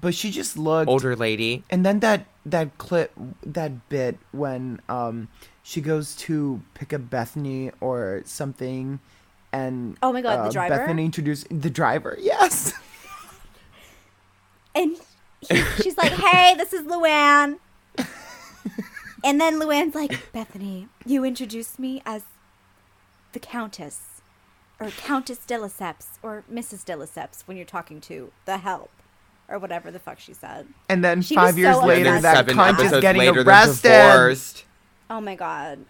[0.00, 1.64] But she just looked Older lady.
[1.70, 3.12] And then that that clip
[3.42, 5.28] that bit when um
[5.62, 9.00] she goes to pick up Bethany or something
[9.52, 10.76] and Oh my God, the uh, driver?
[10.78, 12.16] Bethany introduced the driver.
[12.26, 12.74] Yes.
[14.74, 14.96] And
[15.40, 17.56] he, she's like, "Hey, this is Luann."
[19.24, 22.22] And then Luann's like, "Bethany, you introduced me as
[23.32, 24.20] the Countess,
[24.80, 26.84] or Countess de Lesseps, or Mrs.
[26.84, 28.90] de Lesseps when you're talking to the help,
[29.48, 32.56] or whatever the fuck she said." And then She 5 years so later that seven
[32.56, 34.62] cunt is getting later, arrested.
[35.08, 35.84] Oh my god,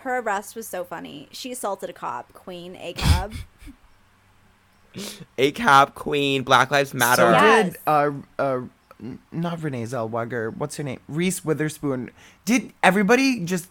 [0.00, 1.28] her arrest was so funny.
[1.32, 3.34] She assaulted a cop, Queen A cab.
[5.36, 7.22] A cap queen, Black Lives Matter.
[7.22, 7.62] So Yeah.
[7.64, 8.70] did uh uh n-
[9.32, 10.54] not Renee Zellweger.
[10.56, 11.00] What's her name?
[11.08, 12.10] Reese Witherspoon.
[12.44, 13.68] Did everybody just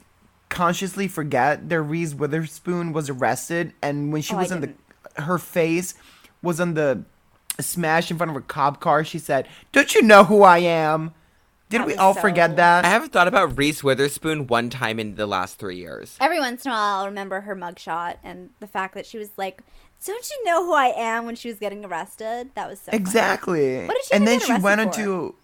[0.49, 4.73] consciously forget that Reese Witherspoon was arrested and when she Oh, I was in the
[5.21, 5.93] her face
[6.41, 7.03] was on the
[7.59, 11.13] smash in front of a cop car, she said, Don't you know who I am?
[11.69, 12.85] Did That we all so- forget that?
[12.85, 16.15] I haven't thought about Reese Witherspoon one time in the last three years.
[16.21, 19.31] Every once in a while, I'll remember her mugshot and the fact that she was
[19.37, 19.61] like,
[20.05, 22.51] "Don't you know who I am?" when she was getting arrested.
[22.55, 23.01] That was so funny.
[23.01, 23.85] exactly.
[23.85, 25.35] What did she and then she went arrested into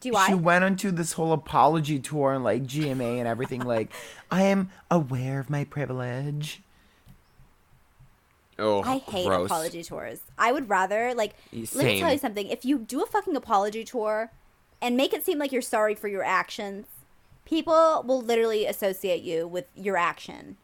[0.00, 3.60] Do she went onto this whole apology tour and like GMA and everything.
[3.66, 3.90] Like,
[4.30, 6.62] I am aware of my privilege.
[8.58, 9.46] Oh, I hate gross.
[9.46, 10.20] apology tours.
[10.38, 12.46] I would rather like let me tell you something.
[12.46, 14.30] If you do a fucking apology tour
[14.80, 16.86] and make it seem like you're sorry for your actions,
[17.44, 20.56] people will literally associate you with your action.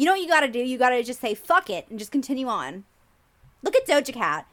[0.00, 0.58] You know what you got to do?
[0.60, 2.84] You got to just say fuck it and just continue on.
[3.62, 4.46] Look at Doja Cat.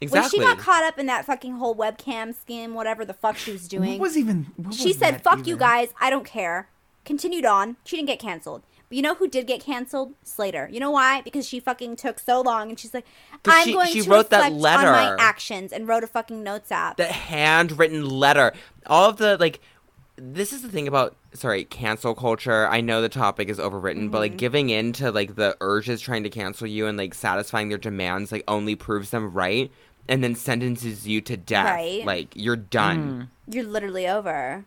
[0.00, 0.38] Exactly.
[0.40, 3.52] When she got caught up in that fucking whole webcam scheme, whatever the fuck she
[3.52, 4.46] was doing, What was even?
[4.56, 6.70] What she was said, "Fuck you guys, I don't care."
[7.04, 7.76] Continued on.
[7.84, 8.62] She didn't get canceled.
[8.88, 10.14] But you know who did get canceled?
[10.22, 10.70] Slater.
[10.72, 11.20] You know why?
[11.20, 13.04] Because she fucking took so long, and she's like,
[13.44, 15.16] "I'm she- going she to wrote that reflect on my letter.
[15.20, 16.96] actions," and wrote a fucking notes app.
[16.96, 18.54] the handwritten letter.
[18.86, 19.60] All of the like
[20.16, 22.66] this is the thing about sorry, cancel culture.
[22.68, 24.32] I know the topic is overwritten, but Mm-hmm.
[24.32, 27.78] like giving in to like the urges trying to cancel you and like satisfying their
[27.78, 29.70] demands like only proves them right
[30.08, 31.66] and then sentences you to death.
[31.66, 32.04] Right.
[32.04, 33.30] Like you're done.
[33.50, 34.64] You're literally over.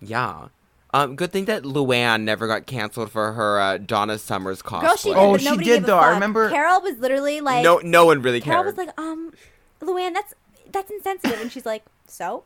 [0.00, 0.48] Yeah.
[0.92, 4.80] Um, good thing that Luann never got canceled for her uh, Donna Summers cosplay.
[4.82, 5.16] Girl, she did.
[5.18, 5.98] Oh, but she did, gave a though.
[5.98, 8.76] I remember- Carol was literally like, no, no one really Carol cared.
[8.76, 9.32] was like, um,
[9.80, 10.34] Luann, that's
[10.70, 12.44] that's insensitive, and she's like, so.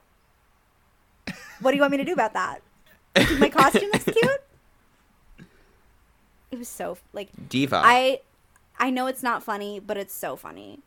[1.61, 2.62] What do you want me to do about that?
[3.14, 4.40] Think My costume looks cute.
[6.51, 7.81] It was so like Diva.
[7.85, 8.21] I
[8.79, 10.81] I know it's not funny, but it's so funny.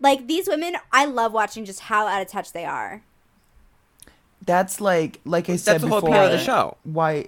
[0.00, 3.02] Like these women, I love watching just how out of touch they are.
[4.44, 6.16] That's like, like I said That's the whole before.
[6.16, 6.76] appeal of the show.
[6.82, 7.26] Why?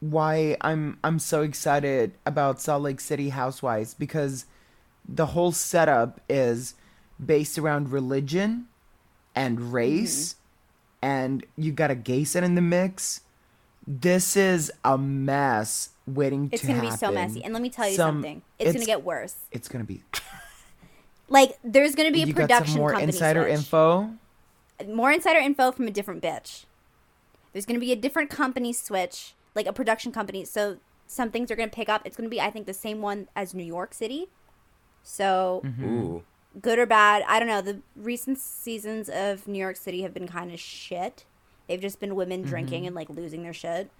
[0.00, 4.44] Why I'm I'm so excited about Salt Lake City Housewives because
[5.08, 6.74] the whole setup is
[7.24, 8.66] based around religion
[9.34, 10.45] and race, Mm-hmm.
[11.06, 13.20] And you got a gay set in the mix.
[13.86, 16.90] This is a mess waiting It's to gonna happen.
[16.90, 17.44] be so messy.
[17.44, 18.42] And let me tell you Some- something.
[18.58, 19.36] It's, gonna get worse.
[19.52, 20.02] It's gonna be.
[21.28, 23.54] Like there's gonna be a you got production some more company insider switch.
[23.58, 24.10] info.
[24.86, 26.66] More insider info from a different bitch.
[27.52, 30.44] There's gonna be a different company switch, like a production company.
[30.44, 30.76] So
[31.08, 32.02] some things are gonna pick up.
[32.04, 34.28] It's gonna be, I think, the same one as New York City.
[35.02, 36.22] So Ooh.
[36.60, 37.62] Good or bad, I don't know.
[37.62, 41.24] The recent seasons of New York City have been kind of shit.
[41.68, 43.90] They've just been women drinking and like losing their shit.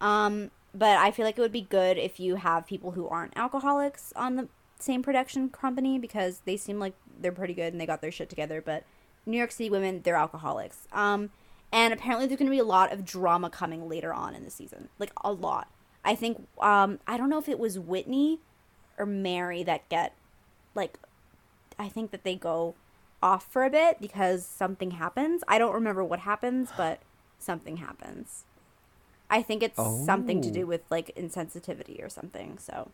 [0.00, 3.36] Um, but I feel like it would be good if you have people who aren't
[3.36, 7.86] alcoholics on the same production company because they seem like they're pretty good and they
[7.86, 8.62] got their shit together.
[8.62, 8.84] But
[9.26, 10.86] New York City women, they're alcoholics.
[10.92, 11.30] Um,
[11.72, 14.50] and apparently there's going to be a lot of drama coming later on in the
[14.50, 15.68] season, like a lot.
[16.04, 18.40] I think um, I don't know if it was Whitney
[18.98, 20.14] or Mary that get
[20.74, 20.98] like
[21.80, 22.74] I think that they go
[23.22, 25.42] off for a bit because something happens.
[25.48, 27.00] I don't remember what happens, but
[27.38, 28.44] something happens.
[29.30, 30.52] I think it's something to Oh.
[30.52, 32.58] do with like insensitivity or something.
[32.58, 32.90] So,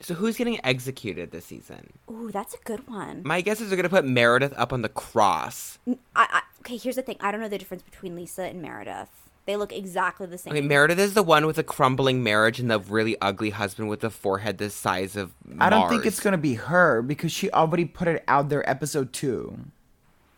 [0.00, 1.92] So who's getting executed this season?
[2.10, 3.22] ooh, that's a good one.
[3.24, 5.78] My guess is they're gonna put Meredith up on the cross.
[5.88, 7.16] I, I, okay, here's the thing.
[7.20, 9.23] I don't know the difference between Lisa and Meredith.
[9.46, 10.52] They look exactly the same.
[10.54, 14.00] Okay, Meredith is the one with the crumbling marriage and the really ugly husband with
[14.00, 17.84] the forehead the size of I don't think it's gonna be her because she already
[17.84, 19.58] put it out there episode two.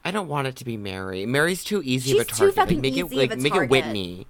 [0.04, 1.24] I don't want it to be Mary.
[1.26, 2.36] Mary's too easy She's of a target.
[2.36, 2.54] too target.
[2.56, 3.66] fucking like, make easy it of like a make target.
[3.66, 4.26] it Whitney.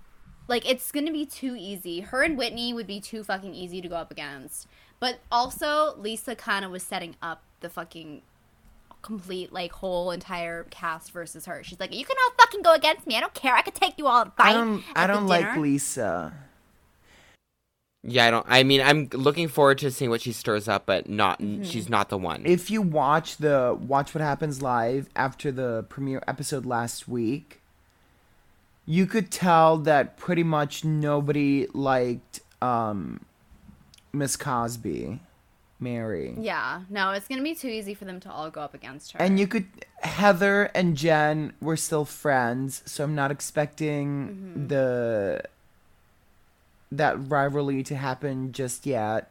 [0.49, 2.01] Like it's gonna be too easy.
[2.01, 4.67] Her and Whitney would be too fucking easy to go up against.
[5.01, 8.23] But also Lisa kind of was setting up the fucking
[9.07, 11.63] complete like whole entire cast versus her.
[11.63, 13.17] She's like, you can all fucking go against me.
[13.17, 13.55] I don't care.
[13.55, 14.49] I could take you all and fight.
[14.49, 14.85] I don't.
[14.95, 15.57] I at the don't like.
[15.57, 16.35] Lisa.
[18.03, 18.47] Yeah, I don't.
[18.49, 21.41] I mean, I'm looking forward to seeing what she stirs up, but not.
[21.41, 21.65] Mm-hmm.
[21.65, 22.43] She's not the one.
[22.45, 27.61] If you watch the Watch What Happens live after the premiere episode last week,
[28.85, 33.25] you could tell that pretty much nobody liked um,
[34.13, 35.21] Miss Cosby,
[35.79, 36.35] Mary.
[36.39, 39.21] Yeah, no, it's gonna be too easy for them to all go up against her.
[39.21, 39.67] And you could
[40.03, 44.67] Heather and Jen were still friends, so I'm not expecting Mm-hmm.
[44.69, 45.43] the
[46.93, 49.31] that rivalry to happen just yet.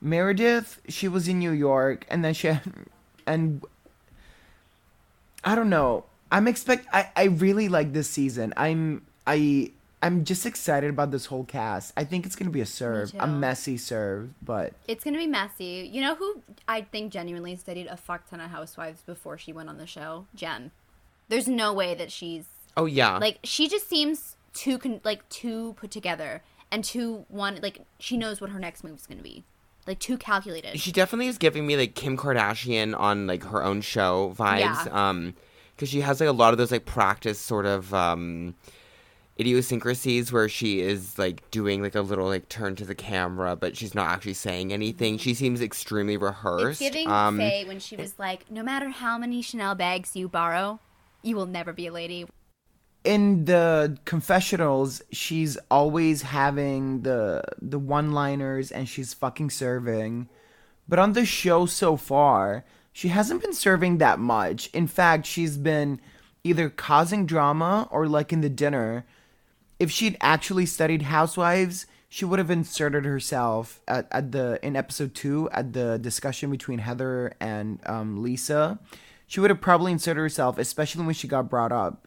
[0.00, 2.50] Meredith, she was in New York, and then she
[3.26, 3.62] and
[5.44, 6.04] I don't know.
[6.32, 6.86] I'm expect.
[6.92, 8.52] I I really like this season.
[8.56, 9.70] I'm I
[10.02, 11.92] I'm just excited about this whole cast.
[11.96, 15.88] I think it's gonna be a serve, a messy serve, but It's gonna be messy.
[15.90, 19.68] You know who I think genuinely studied a fuck ton of Housewives before she went
[19.68, 20.26] on the show?
[20.34, 20.70] Jen.
[21.28, 22.44] There's no way that she's
[22.76, 23.16] Oh yeah.
[23.18, 28.16] like she just seems too con- like too put together and too one like she
[28.16, 29.44] knows what her next move's gonna be,
[29.86, 30.78] like too calculated.
[30.78, 34.86] she definitely is giving me like Kim Kardashian on like her own show vibes.
[34.86, 35.08] Yeah.
[35.08, 35.34] Um,
[35.74, 38.54] because she has like a lot of those like practice sort of um
[39.38, 43.76] idiosyncrasies where she is like doing like a little like turn to the camera, but
[43.76, 45.18] she's not actually saying anything.
[45.18, 46.80] She seems extremely rehearsed.
[46.80, 50.28] It's giving um, Faye when she was like, "No matter how many Chanel bags you
[50.28, 50.80] borrow,
[51.22, 52.26] you will never be a lady."
[53.06, 60.28] in the confessionals, she's always having the the one liners and she's fucking serving.
[60.88, 64.68] But on the show so far, she hasn't been serving that much.
[64.72, 66.00] In fact, she's been
[66.42, 69.06] either causing drama or like in the dinner.
[69.78, 75.14] If she'd actually studied Housewives, she would have inserted herself at, at the in episode
[75.14, 78.78] two at the discussion between Heather and um, Lisa.
[79.26, 82.06] She would have probably inserted herself, especially when she got brought up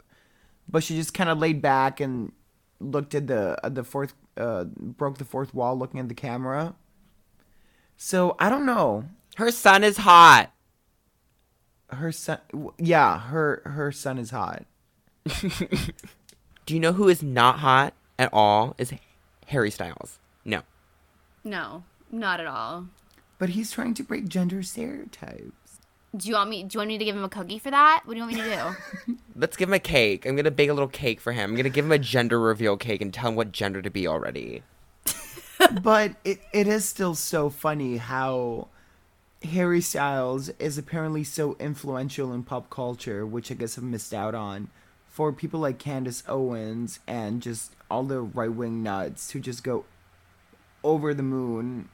[0.70, 2.32] but she just kind of laid back and
[2.80, 6.76] looked at the at the fourth uh broke the fourth wall looking at the camera
[7.98, 9.04] so i don't know
[9.36, 10.52] her son is hot.
[11.90, 12.40] her son
[12.78, 14.66] yeah her her son is hot
[16.70, 18.76] Do you know who is not hot at all?
[18.78, 18.94] Is
[19.48, 20.20] Harry Styles.
[20.46, 20.62] No.
[21.44, 22.90] No, not at all.
[23.40, 25.80] but he's trying to break gender stereotypes
[26.16, 26.62] Do you want me?
[26.62, 28.04] Do you want me to give him a cookie for that?
[28.06, 28.76] What do you want me to
[29.08, 29.18] do?
[29.36, 30.28] Let's give him a cake.
[30.28, 31.50] I'm gonna bake a little cake for him.
[31.50, 34.06] I'm gonna give him a gender reveal cake and tell him what gender to be
[34.08, 34.62] already.
[35.82, 38.68] but it, it is still so funny how
[39.42, 44.36] Harry Styles is apparently so influential in pop culture, which I guess I've missed out
[44.36, 44.70] on,
[45.20, 49.84] for people like Candace Owens and just all the right wing nuts who just go
[50.82, 51.90] over the moon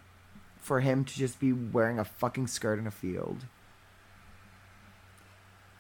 [0.57, 3.45] for him to just be wearing a fucking skirt in a field.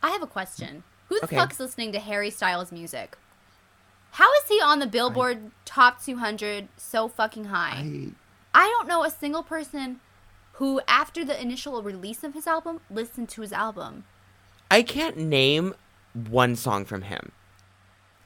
[0.01, 0.83] I have a question.
[1.09, 1.35] Who the Okay.
[1.35, 3.15] fuck's listening to Harry Styles music?
[4.13, 7.75] How is he on the Billboard Top 200 so fucking high?
[7.75, 8.11] I
[8.55, 9.99] I don't know a single person
[10.53, 14.05] who, after the initial release of his album, listened to his album.
[14.71, 15.75] I can't name
[16.29, 17.31] one song from him.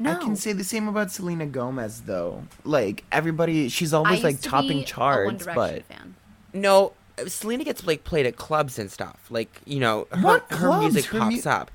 [0.02, 2.44] No, I can say the same about Selena Gomez though.
[2.64, 6.16] Like everybody she's I always like used to topping be a One charts, but fan.
[6.54, 6.94] No,
[7.28, 9.18] Selena gets like played at clubs and stuff.
[9.30, 10.94] Like you know, her, What her clubs?
[10.94, 11.72] music Her pops mu- up.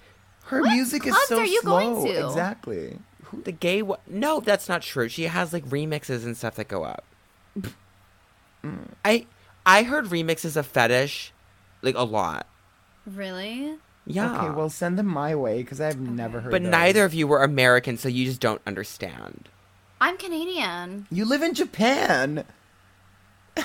[0.47, 1.79] her What music is clubs so are you slow.
[2.01, 2.27] going to?
[2.27, 2.99] Exactly.
[3.43, 5.09] The gay wa- No, that's not true.
[5.11, 7.05] She has like remixes and stuff that go up.
[8.65, 8.89] Mm.
[9.05, 9.27] I
[9.67, 11.33] I heard remixes of fetish,
[11.83, 12.47] like a lot.
[13.07, 13.77] Really?
[14.07, 14.37] Yeah.
[14.37, 16.51] Okay, well send them my way because I've never heard.
[16.51, 16.71] but those.
[16.71, 19.49] neither of you were American, so you just don't understand.
[20.01, 21.07] I'm Canadian.
[21.11, 22.45] You live in Japan.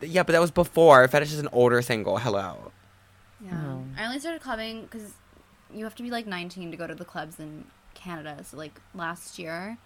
[0.00, 1.06] Yeah, but that was before.
[1.08, 2.18] Fetish is an older single.
[2.18, 2.70] Hello.
[3.44, 3.50] Yeah.
[3.66, 3.84] Oh.
[3.96, 5.12] I only started clubbing because
[5.74, 7.64] you have to be like 19 to go to the clubs in
[7.94, 8.38] Canada.
[8.44, 9.78] So like last year,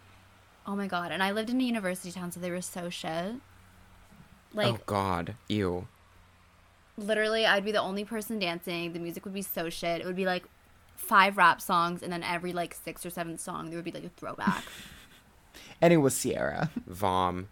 [0.67, 1.13] oh my god!
[1.13, 3.37] And I lived in a university town, so they were so shit.
[4.53, 5.89] Like oh God, ew.
[6.97, 8.93] Literally, I'd be the only person dancing.
[8.93, 10.01] The music would be so shit.
[10.01, 10.45] It would be like
[10.97, 14.05] five rap songs, and then every like six or seventh song, there would be like
[14.05, 14.65] a throwback.
[15.81, 16.71] And it was Sierra.
[16.87, 17.49] Vom.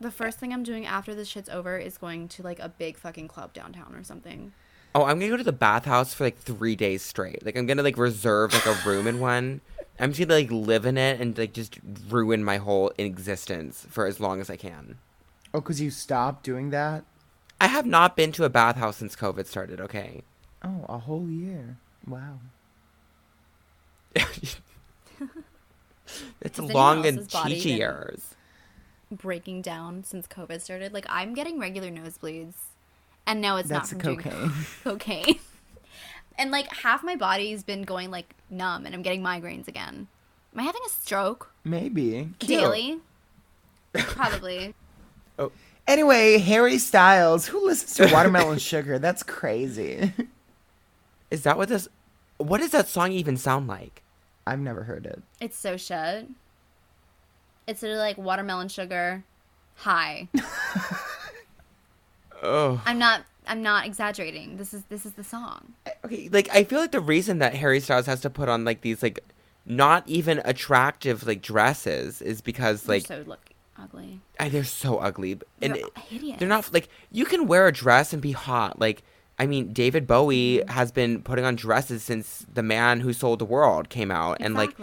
[0.00, 2.96] the first thing I'm doing after this shit's over is going to like a big
[2.96, 4.52] fucking club downtown or something.
[4.94, 7.44] Oh, I'm gonna go to the bathhouse for like three days straight.
[7.44, 9.60] Like I'm gonna like reserve like a room in one.
[10.00, 11.78] I'm just gonna like live in it and like just
[12.08, 14.98] ruin my whole existence for as long as I can.
[15.54, 17.04] Oh, because you stopped doing that?
[17.60, 19.80] I have not been to a bathhouse since COVID started.
[19.80, 20.22] Okay.
[20.62, 21.76] Oh, a whole year.
[22.06, 22.38] Wow.
[24.14, 24.56] it's
[26.58, 28.34] Has long and else's body chichi been- years.
[29.10, 30.92] Breaking down since COVID started.
[30.92, 32.52] Like I'm getting regular nosebleeds,
[33.26, 34.52] and no, it's That's not the from doing cocaine.
[34.84, 35.38] cocaine.
[36.38, 40.08] and like half my body's been going like numb, and I'm getting migraines again.
[40.52, 42.28] Am I having a stroke Maybe.
[42.40, 42.98] daily?
[43.94, 44.74] Probably.
[45.38, 45.52] Oh.
[45.86, 48.98] Anyway, Harry Styles, who listens to Watermelon Sugar?
[48.98, 50.12] That's crazy.
[51.30, 51.88] Is that what this?
[52.36, 54.02] What does that song even sound like?
[54.46, 55.22] I've never heard it.
[55.40, 56.26] It's so shit.
[57.66, 59.24] It's sort of like watermelon sugar,
[59.76, 60.28] high.
[62.42, 62.80] Oh.
[62.86, 63.22] I'm not.
[63.46, 64.58] I'm not exaggerating.
[64.58, 65.72] This is this is the song.
[66.04, 68.82] Okay, like I feel like the reason that Harry Styles has to put on like
[68.82, 69.24] these like
[69.64, 73.40] not even attractive like dresses is because like so look
[73.80, 74.20] ugly.
[74.38, 76.38] I, they're so ugly and They're it- hideous.
[76.38, 79.02] they're not like you can wear a dress and be hot like
[79.40, 80.70] I mean, David Bowie mm-hmm.
[80.70, 84.54] has been putting on dresses since The Man Who Sold the World came out, and
[84.54, 84.76] like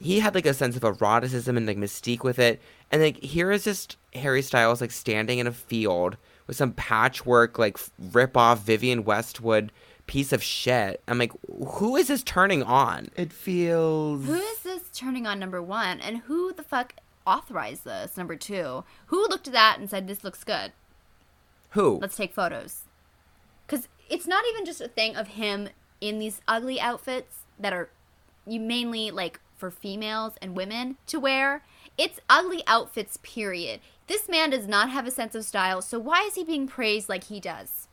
[0.00, 2.60] he had like a sense of eroticism and like mystique with it.
[2.90, 6.16] And like here is just Harry Styles like standing in a field
[6.48, 7.78] with some patchwork like
[8.10, 9.70] rip off Vivienne Westwood
[10.08, 11.00] piece of shit.
[11.06, 11.32] I'm like,
[11.74, 13.10] who is this turning on?
[13.14, 14.24] It feels.
[14.24, 16.00] Who is this turning on number one?
[16.00, 16.94] And who the fuck
[17.30, 18.84] authorized this number two?
[19.06, 20.72] Who looked at that and said, this looks good?
[21.70, 21.98] Who?
[21.98, 22.84] Let's take photos.
[23.66, 25.68] Because it's not even just a thing of him
[26.00, 27.90] in these ugly outfits that are
[28.46, 31.62] you mainly like for females and women to wear.
[31.96, 33.80] It's ugly outfits, period.
[34.06, 37.08] This man does not have a sense of style, so why is he being praised
[37.08, 37.86] like he does?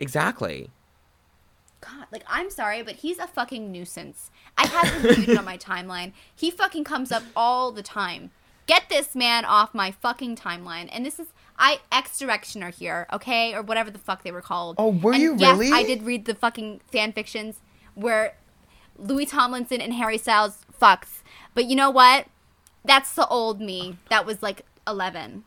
[0.00, 0.70] exactly.
[1.80, 4.30] God, like I'm sorry, but he's a fucking nuisance.
[4.56, 6.12] I have him muted on my timeline.
[6.34, 8.30] He fucking comes up all the time.
[8.66, 10.88] Get this man off my fucking timeline.
[10.92, 14.76] And this is I X Directioner here, okay, or whatever the fuck they were called.
[14.78, 15.72] Oh, were And you yes, really?
[15.72, 17.60] I did read the fucking fan fictions
[17.94, 18.36] where
[18.96, 21.22] Louis Tomlinson and Harry Styles fucks.
[21.54, 22.26] But you know what?
[22.84, 23.98] That's the old me.
[24.10, 25.44] That was like 11.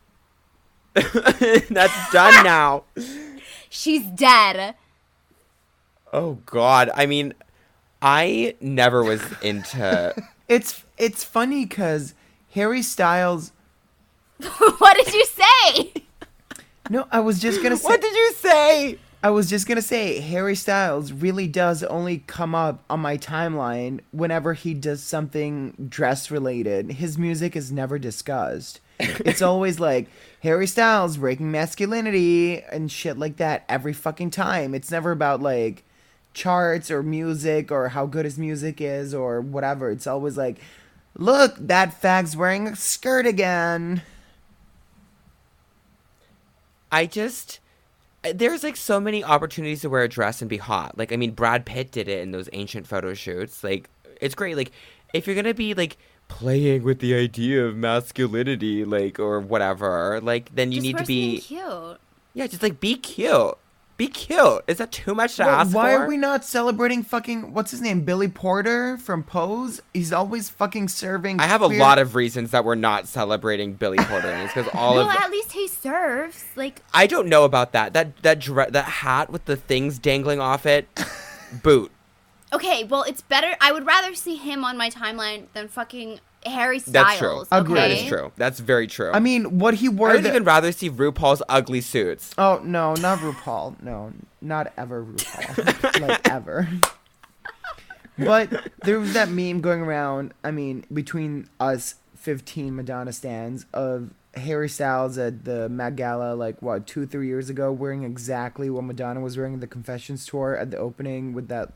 [0.94, 2.84] That's done now.
[3.70, 4.74] She's dead.
[6.12, 6.90] Oh God.
[6.94, 7.34] I mean,
[8.00, 10.14] I never was into.
[10.48, 12.14] It's it's funny because
[12.54, 13.52] Harry Styles.
[14.78, 15.92] what did you say?
[16.90, 17.84] No, I was just gonna say.
[17.84, 18.98] what did you say?
[19.24, 24.00] I was just gonna say Harry Styles really does only come up on my timeline
[24.10, 26.92] whenever he does something dress related.
[26.92, 28.80] His music is never discussed.
[28.98, 30.08] It's always like
[30.42, 34.74] Harry Styles breaking masculinity and shit like that every fucking time.
[34.74, 35.84] It's never about like
[36.34, 39.90] charts or music or how good his music is or whatever.
[39.90, 40.58] It's always like,
[41.16, 44.02] look, that fag's wearing a skirt again.
[46.90, 47.60] I just
[48.34, 50.96] there's like so many opportunities to wear a dress and be hot.
[50.96, 53.64] Like I mean Brad Pitt did it in those ancient photo shoots.
[53.64, 53.88] Like
[54.20, 54.56] it's great.
[54.56, 54.72] Like
[55.12, 55.96] if you're going to be like
[56.28, 61.04] playing with the idea of masculinity like or whatever, like then you Just need to
[61.04, 61.98] be cute.
[62.34, 63.56] Yeah, just like be cute.
[63.96, 64.62] Be cute.
[64.66, 66.02] Is that too much to Well, ask why for?
[66.04, 68.00] are we not celebrating fucking what's his name?
[68.00, 69.80] Billy Porter from Pose?
[69.92, 73.98] He's always fucking serving I have a lot of reasons that we're not celebrating Billy
[73.98, 76.44] Porter, and it's because all well, of Well, at least he serves.
[76.56, 77.92] Like, I don't know about that.
[77.92, 80.88] That that dre- that hat with the things dangling off it,
[81.62, 81.92] boot.
[82.52, 83.56] Okay, well, it's better.
[83.60, 86.92] I would rather see him on my timeline than fucking Harry Styles.
[86.92, 87.44] That's true.
[87.44, 87.48] Styles.
[87.52, 87.78] Agreed.
[87.78, 87.88] Okay?
[87.88, 88.32] That is true.
[88.36, 89.10] That's very true.
[89.12, 92.34] I mean, what he wore I would the- even rather see RuPaul's ugly suits.
[92.36, 93.80] Oh no, not RuPaul.
[93.82, 96.00] No, not ever RuPaul.
[96.08, 96.68] like ever.
[98.18, 100.34] But there was that meme going around.
[100.44, 106.60] I mean, between us, fifteen Madonna stands of Harry Styles at the Met Gala, like
[106.60, 110.56] what two, three years ago, wearing exactly what Madonna was wearing at the Confessions tour
[110.56, 111.72] at the opening with that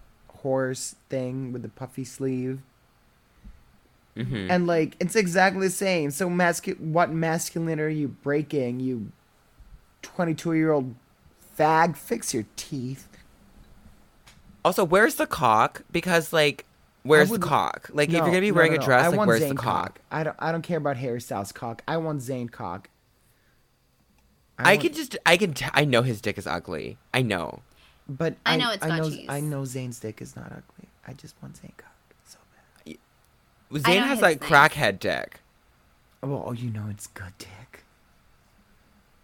[0.46, 2.60] horse thing with the puffy sleeve.
[4.16, 6.12] hmm And like it's exactly the same.
[6.12, 8.78] So mascu- what masculine are you breaking?
[8.80, 9.10] You
[10.02, 10.94] twenty two year old
[11.58, 13.08] fag, fix your teeth.
[14.64, 15.82] Also, where's the cock?
[15.90, 16.64] Because like,
[17.02, 17.90] where's the cock?
[17.92, 19.54] Like, if you're gonna be no, wearing no, a dress, I like, where's Zayn the
[19.56, 20.00] cock?
[20.10, 21.82] I don't I don't care about Harry Styles cock.
[21.88, 22.88] I want Zayn cock.
[24.58, 26.96] I, want- can just, I can, t- I know his dick is ugly.
[27.12, 27.60] I know.
[28.08, 29.26] But I know it's I got know cheese.
[29.28, 30.88] I know Zayn's dick is not ugly.
[31.06, 31.92] I just want Zayn cock
[32.24, 32.38] so
[32.84, 32.96] bad.
[33.74, 34.48] I Zayn has like thing.
[34.48, 35.40] crackhead dick.
[36.22, 37.84] Oh, oh, you know it's good dick.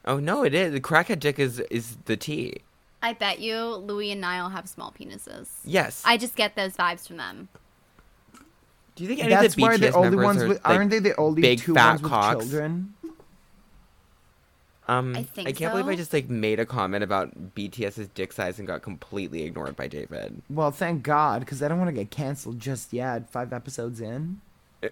[0.04, 0.72] Oh no, it is.
[0.72, 2.56] The crackhead dick is is the T.
[3.02, 5.48] I bet you Louis and Niall have small penises.
[5.64, 6.02] Yes.
[6.04, 7.48] I just get those vibes from them.
[8.94, 10.76] Do you think any That's of the why BTS the only ones are, with like,
[10.76, 12.44] aren't they the only big two fat ones with cocks?
[12.44, 12.94] children?
[14.98, 18.32] Um, I think I can't believe I just like made a comment about BTS's dick
[18.32, 20.42] size and got completely ignored by David.
[20.50, 23.30] Well, thank God, because I don't want to get canceled just yet.
[23.30, 24.40] Five episodes in.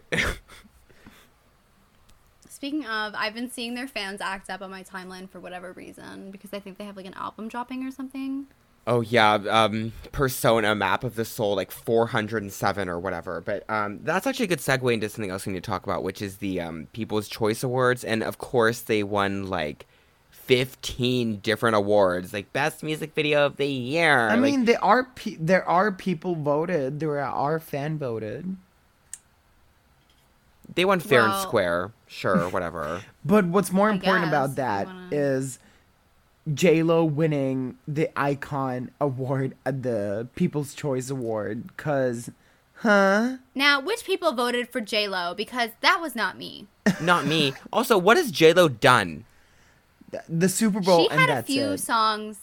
[2.49, 6.31] Speaking of, I've been seeing their fans act up on my timeline for whatever reason
[6.31, 8.47] because I think they have like an album dropping or something.
[8.87, 13.41] Oh yeah, um, Persona Map of the Soul, like 407 or whatever.
[13.41, 16.03] But um, that's actually a good segue into something else we need to talk about,
[16.03, 19.87] which is the um, People's Choice Awards, and of course they won like
[20.51, 24.29] 15 different awards, like Best Music Video of the Year.
[24.29, 26.99] I like- mean, there are pe- there are people voted.
[26.99, 28.57] There are fan voted.
[30.75, 33.03] they won fair and square, sure, whatever.
[33.25, 35.59] But what's more I important about if that wanna- is
[36.53, 41.77] J Lo winning the Icon Award at the People's Choice Award.
[41.77, 42.31] Cause,
[42.79, 43.37] huh?
[43.55, 45.33] Now, which people voted for J Lo?
[45.33, 46.67] Because that was not me.
[47.01, 47.53] Not me.
[47.73, 49.27] Also, what has J Lo done?
[50.29, 51.79] The Super Bowl she and had a few it.
[51.79, 52.39] songs.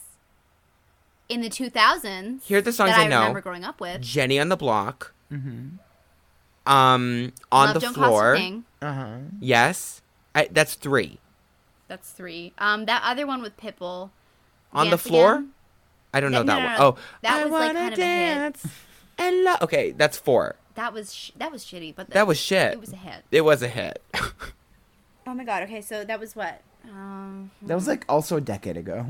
[1.29, 2.43] in the 2000s.
[2.43, 3.19] Here are the songs that I I, know.
[3.19, 4.01] remember growing up with.
[4.01, 5.13] Jenny on the Block.
[5.31, 5.79] Um,
[6.65, 7.31] on
[7.67, 8.33] Love the Don't floor.
[8.33, 8.65] Cost a Thing.
[8.81, 9.15] Uh huh.
[9.39, 10.01] Yes,
[10.35, 11.19] I, that's three.
[11.87, 12.53] That's three.
[12.57, 14.09] Um, that other one with Pitbull.
[14.73, 15.35] On the floor.
[15.35, 15.51] Again.
[16.13, 16.77] I don't know No, that no, one.
[16.79, 17.95] no, Oh, that I was, like, wanna of a hit.
[17.97, 18.67] dance
[19.17, 20.55] and lo- okay, that's four.
[20.75, 22.73] That was sh- that was shitty, but That was shit.
[22.73, 23.23] It was a hit.
[23.31, 24.01] It was a hit.
[25.29, 25.63] Oh my god.
[25.63, 26.61] Okay, so that was what?
[26.87, 29.05] Um, That was like also a decade ago.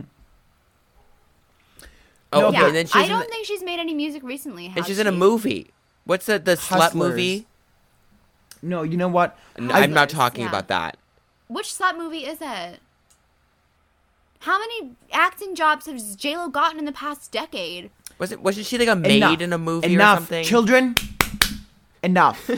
[2.33, 2.67] oh, No, okay, yeah.
[2.67, 4.65] and then she's I don't the- think she's made any music recently.
[4.67, 5.71] and has she's in a movie.
[6.05, 7.47] What's the the slut movie?
[8.61, 9.37] No, you know what?
[9.57, 10.49] I'm not talking yeah.
[10.49, 10.97] about that.
[11.47, 12.79] Which slut movie is it?
[14.39, 17.89] How many acting jobs has J Lo gotten in the past decade?
[18.19, 19.41] Wasn't wasn't she like a maid Enough.
[19.41, 20.43] in a movie Enough, or something?
[20.45, 20.95] children.
[22.03, 22.49] Enough.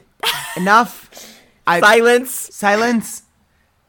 [0.56, 1.34] Enough.
[1.66, 2.30] I Silence.
[2.52, 3.22] silence.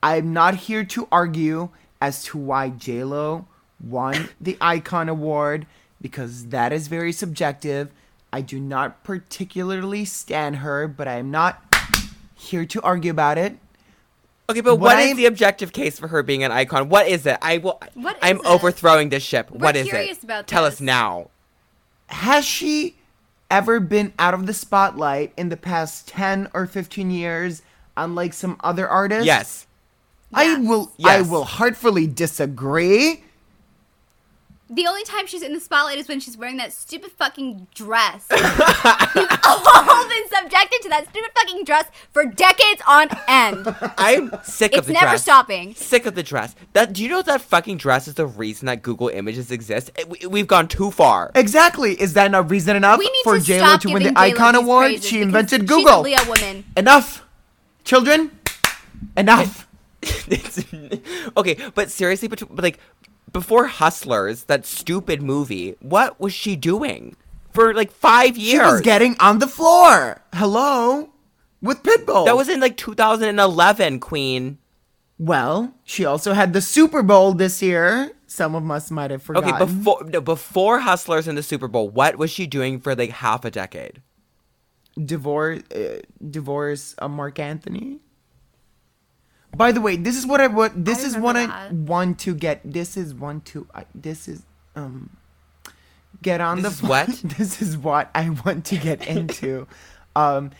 [0.01, 1.69] I'm not here to argue
[2.01, 3.45] as to why J Lo
[3.81, 5.65] won the Icon Award
[6.01, 7.91] because that is very subjective.
[8.31, 11.61] I do not particularly stand her, but I am not
[12.35, 13.57] here to argue about it.
[14.49, 16.89] Okay, but What what is the objective case for her being an icon?
[16.89, 17.37] What is it?
[17.41, 17.79] I will.
[17.93, 18.45] What I'm it?
[18.45, 19.51] overthrowing this ship.
[19.51, 20.23] We're what is curious it?
[20.23, 20.75] about Tell this.
[20.75, 21.29] us now.
[22.07, 22.95] Has she
[23.51, 27.61] ever been out of the spotlight in the past 10 or 15 years
[27.95, 29.25] unlike some other artists?
[29.25, 29.67] Yes.
[30.33, 30.59] I Yes.
[30.67, 33.23] will I will heartfully disagree.
[34.71, 38.27] The only time she's in the spotlight is when she's wearing that stupid fucking dress.
[38.31, 43.75] We've all been subjected to that stupid fucking dress for decades on end.
[43.97, 45.73] I'm sick of It's the never stopping.
[45.73, 46.55] Sick of the dress.
[46.73, 49.89] That do you know that fucking dress is the reason that Google Images exists?
[50.07, 51.31] We, we've gone too far.
[51.33, 51.99] Exactly.
[51.99, 54.53] Is that not reason enough for to J Lo to win giving the J.Lo Icon
[54.53, 54.91] Award?
[54.91, 56.01] She because invented she's Google.
[56.01, 56.63] a Leo woman.
[56.77, 57.25] Enough.
[57.85, 58.37] Children.
[59.17, 59.65] Enough.
[60.29, 60.65] It's-
[61.37, 62.79] okay, but seriously, but, but like
[63.31, 67.15] before Hustlers, that stupid movie, what was she doing
[67.51, 68.51] for like five years?
[68.51, 70.21] She was getting on the floor.
[70.33, 71.09] Hello?
[71.61, 72.25] With Pitbull.
[72.25, 74.57] that was in like 2011, Queen.
[75.17, 78.11] Well, she also had the Super Bowl this year.
[78.27, 79.49] Some of us might have forgotten.
[79.49, 83.09] Okay, before no, before Hustlers and the Super Bowl, what was she doing for like
[83.09, 84.01] half a decade?
[85.05, 85.99] divorce uh,
[86.29, 87.99] divorce uh, Marc Anthony.
[89.55, 92.35] By the way, this is what I what this I is what I want to
[92.35, 92.61] get.
[92.63, 94.43] This is one to uh, this is
[94.75, 95.17] um
[96.21, 97.07] get on This the is what?
[97.37, 99.67] this is what I want to get into.
[100.15, 100.51] um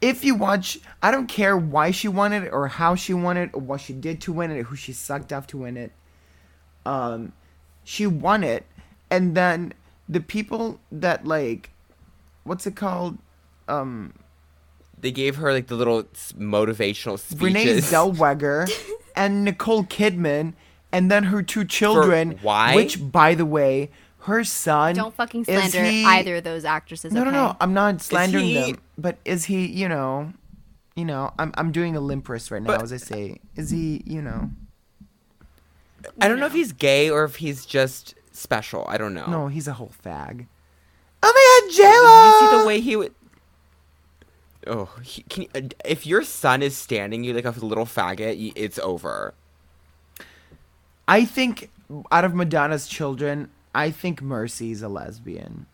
[0.00, 3.50] if you watch I don't care why she won it or how she won it
[3.52, 5.92] or what she did to win it or who she sucked off to win it.
[6.86, 7.32] Um
[7.84, 8.66] she won it
[9.10, 9.74] and then
[10.08, 11.70] the people that like
[12.44, 13.18] what's it called?
[13.68, 14.14] Um
[15.00, 16.04] They gave her like the little
[16.38, 17.42] motivational speeches.
[17.42, 18.70] Renee Zellweger
[19.16, 20.54] and Nicole Kidman,
[20.92, 22.38] and then her two children.
[22.42, 22.74] why?
[22.74, 23.90] Which, by the way,
[24.20, 24.94] her son.
[24.94, 27.12] Don't fucking slander he- either of those actresses.
[27.12, 27.30] No, okay?
[27.30, 27.56] no, no.
[27.60, 28.80] I'm not slandering he- them.
[28.98, 29.66] But is he?
[29.66, 30.32] You know,
[30.94, 31.32] you know.
[31.38, 33.38] I'm I'm doing a limp wrist right now, But- as I say.
[33.56, 34.02] Is he?
[34.04, 34.50] You know.
[36.20, 38.84] I don't know if he's gay or if he's just special.
[38.88, 39.26] I don't know.
[39.26, 40.46] No, he's a whole fag.
[41.22, 43.14] Oh my God, J Did you see the way he would?
[44.66, 48.52] Oh, he, can you, uh, if your son is standing you like a little faggot,
[48.54, 49.34] it's over.
[51.08, 51.70] I think
[52.12, 55.66] out of Madonna's children, I think Mercy's a lesbian.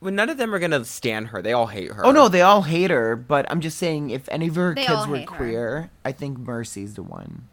[0.00, 1.42] Well, none of them are gonna stand her.
[1.42, 2.06] They all hate her.
[2.06, 4.84] Oh no, they all hate her, but I'm just saying if any of her They
[4.84, 5.36] kids were hate her.
[5.36, 7.48] queer, I think Mercy's the one.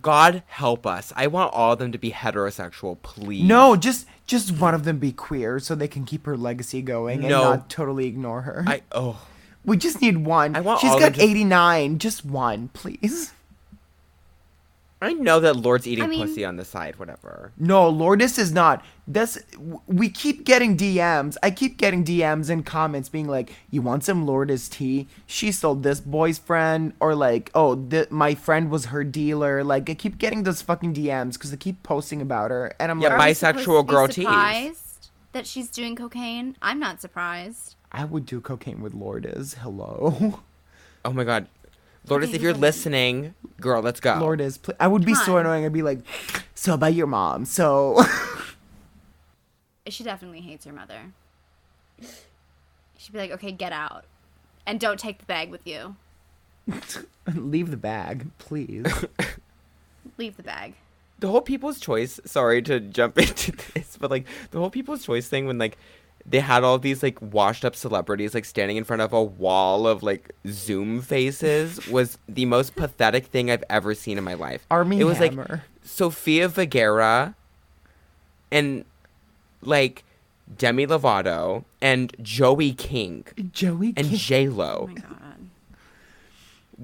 [0.00, 1.12] God help us.
[1.16, 3.44] I want all of them to be heterosexual, please.
[3.44, 7.20] No, just just one of them be queer so they can keep her legacy going
[7.20, 7.42] and No.
[7.44, 8.64] not totally ignore her.
[8.66, 9.20] I oh.
[9.64, 10.56] we just need one.
[10.56, 13.32] I want She's got to- 89, just one, please.
[15.02, 16.98] I know that Lourdes eating I mean- pussy on the side.
[16.98, 17.52] Whatever.
[17.58, 18.84] No, Lourdes is not.
[19.08, 19.38] That's
[19.86, 21.36] we keep getting DMs.
[21.42, 25.08] I keep getting DMs and comments being like, "You want some Lourdes tea?
[25.26, 29.90] She sold this boy's friend," or like, "Oh, th- my friend was her dealer." Like,
[29.90, 33.08] I keep getting those fucking DMs because they keep posting about her, and I'm Yeah,
[33.16, 34.24] like, Are bisexual supposed to be girl tees.
[34.24, 36.56] surprised That she's doing cocaine.
[36.62, 37.74] I'm not surprised.
[37.90, 39.54] I would do cocaine with Lourdes.
[39.54, 40.40] Hello,
[41.04, 41.48] Oh my God,
[42.08, 44.16] Lourdes, Okay, if you're so- listening, girl, let's go.
[44.18, 44.58] Lourdes.
[44.58, 45.40] Pl- I would be Come so on.
[45.46, 45.64] annoying.
[45.64, 46.00] I'd be like,
[46.54, 48.02] "So about your mom?" So.
[49.88, 51.12] She definitely hates her mother.
[52.96, 54.04] She'd be like, okay, get out.
[54.64, 55.96] And don't take the bag with you.
[57.34, 58.86] Leave the bag, please.
[60.18, 60.74] Leave the bag.
[61.18, 65.26] the whole people's choice sorry to jump into this but like the whole people's choice
[65.28, 65.76] thing when like
[66.24, 69.86] they had all these like washed up celebrities like standing in front of a wall
[69.86, 74.64] of like zoom faces was the most pathetic thing i've ever seen in my life
[74.70, 75.46] Army it was Hammer.
[75.48, 77.34] like sofia vergara
[78.50, 78.84] and
[79.62, 80.04] like
[80.58, 84.16] Demi Lovato and Joey King Joey and King.
[84.18, 84.86] J Oh Lo.
[84.88, 85.18] my god.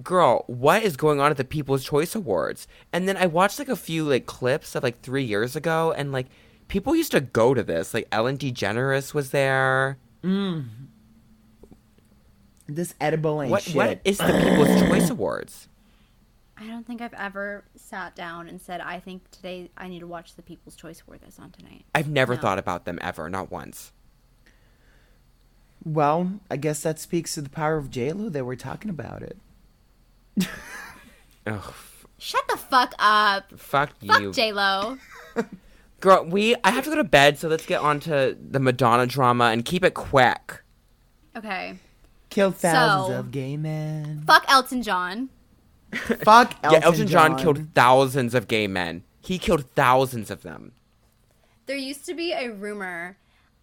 [0.03, 2.69] Girl, what is going on at the People's Choice Awards?
[2.93, 6.13] And then I watched like a few like clips of like three years ago, and
[6.13, 6.27] like
[6.69, 7.93] people used to go to this.
[7.95, 9.99] Like Ellen DeGeneres was there.
[10.23, 10.67] Mm.
[12.67, 13.75] This edible ain't What shit.
[13.75, 15.69] what is the People's Choice Awards?
[16.61, 20.07] I don't think I've ever sat down and said, I think today I need to
[20.09, 21.85] watch the People's Choice Award that's on tonight.
[21.95, 22.41] I've never No.
[22.43, 23.93] thought about them ever, not once.
[25.85, 29.39] well, I guess that speaks to the power of JLo that we're talking about it.
[31.47, 31.75] Ugh,
[32.19, 33.53] Shut the fuck up.
[33.59, 34.99] fuck Fuck you, J Lo.
[36.01, 36.25] girl.
[36.25, 39.47] We I have to go to bed, so let's get on to the Madonna drama
[39.47, 40.63] and keep it quick.
[41.37, 41.77] Okay.
[42.31, 44.23] Kill thousands So- of gay men.
[44.27, 45.31] Fuck Elton John.
[45.95, 47.31] Fuck Elton, yeah, Elton John.
[47.33, 49.05] John killed thousands of gay men.
[49.23, 50.73] He killed thousands of them.
[51.67, 53.17] There used to be a rumor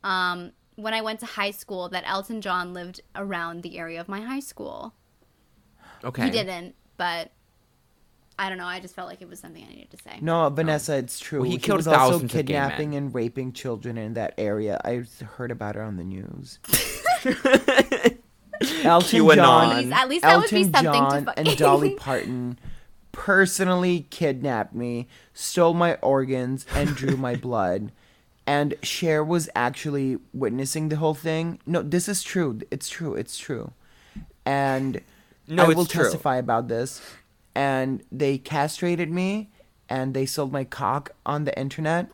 [0.03, 4.07] um, when I went to high school that Elton John lived around the area of
[4.07, 4.93] my high school.
[6.03, 6.25] Okay.
[6.25, 7.31] He didn't, but
[8.37, 8.65] I don't know.
[8.65, 10.19] I just felt like it was something I needed to say.
[10.21, 11.41] No, um, Vanessa, it's true.
[11.41, 12.69] Well, he killed was also thousands of gay men.
[12.69, 14.79] kidnapping and raping children in that area.
[14.83, 15.03] I
[15.37, 16.59] heard about it on the news.
[18.83, 19.35] Elton QAnon.
[19.35, 22.59] John, At least- at least that would be Elton something to John and Dolly Parton
[23.11, 27.91] personally kidnapped me, stole my organs, and drew my blood.
[28.47, 31.59] And Cher was actually witnessing the whole thing.
[31.65, 32.59] No, this is true.
[32.69, 33.15] It's true.
[33.15, 33.71] It's true.
[34.45, 35.01] And
[35.47, 36.03] No, I it's will true.
[36.03, 37.01] testify about this.
[37.55, 39.49] And they castrated me,
[39.89, 42.09] and they sold my cock on the internet,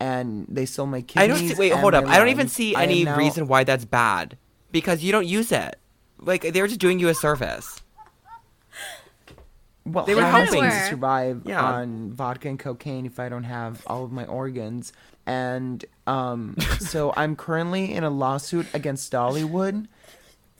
[0.00, 1.22] and they sold my kidneys.
[1.22, 1.54] I don't see.
[1.54, 2.04] Wait, hold up.
[2.06, 4.36] I don't even see I any now- reason why that's bad
[4.72, 5.76] because you don't use it.
[6.18, 7.80] Like they're just doing you a service.
[9.84, 10.62] Well, They were how am I helping.
[10.62, 11.60] to survive Yeah.
[11.64, 14.92] on vodka and cocaine if I don't have all of my organs?
[15.26, 19.86] And um, so I'm currently in a lawsuit against Dollywood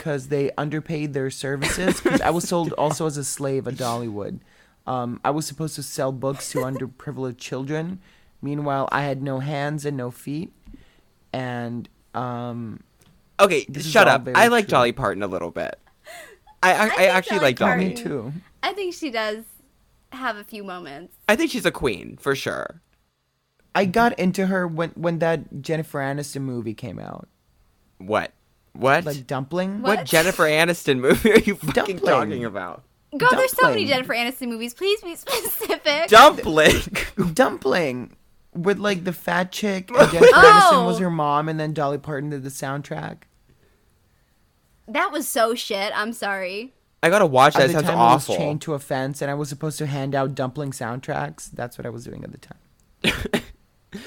[0.03, 2.01] because they underpaid their services.
[2.01, 4.41] Because I was sold also as a slave at Dollywood.
[4.85, 8.01] Um, I was supposed to sell books to underprivileged children.
[8.43, 10.53] Meanwhile, I had no hands and no feet.
[11.33, 12.81] And um,
[13.39, 14.27] Okay, shut up.
[14.35, 14.73] I like true.
[14.73, 15.79] Dolly Parton a little bit.
[16.65, 17.89] I I, I, think actually Dolly like Dolly.
[17.91, 18.33] me too.
[18.65, 19.45] I think she does
[20.11, 21.15] have a few moments.
[21.29, 22.83] I think she's a queen for sure.
[23.73, 27.29] I got into her when when that Jennifer Aniston movie came out,
[27.99, 28.33] What?
[28.73, 29.05] What?
[29.05, 29.83] like Dumpling.
[29.83, 30.07] what What?
[30.07, 32.01] Jennifer Aniston movie are you fucking Dumpling.
[32.31, 32.83] talking about?
[33.17, 33.89] Girl, there's so many Dumpling.
[33.89, 34.73] Jennifer Aniston movies.
[34.75, 36.09] Please be specific.
[36.09, 36.81] Dumpling.
[37.35, 38.17] Dumpling
[38.55, 39.91] with like the fat chick.
[39.95, 40.71] And Jennifer Oh.
[40.73, 43.23] Aniston was her mom, and then Dolly Parton did the soundtrack.
[44.89, 45.93] that was so shit.
[45.95, 46.73] I'm sorry.
[47.03, 47.65] I gotta watch that.
[47.65, 48.37] At It the sounds time, I was awful.
[48.37, 51.51] chained to a fence, and I was supposed to hand out dumpling soundtracks.
[51.51, 53.43] That's what I was doing at the time.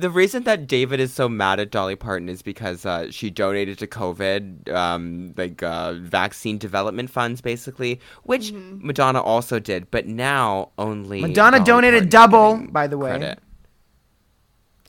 [0.00, 3.78] The reason that David is so mad at Dolly Parton is because uh, she donated
[3.80, 8.86] to COVID, um, like uh, vaccine development funds, basically, which Mm-hmm.
[8.86, 13.10] Madonna also did, but now only Madonna Dolly donated Parton double, by the way.
[13.10, 13.38] credit.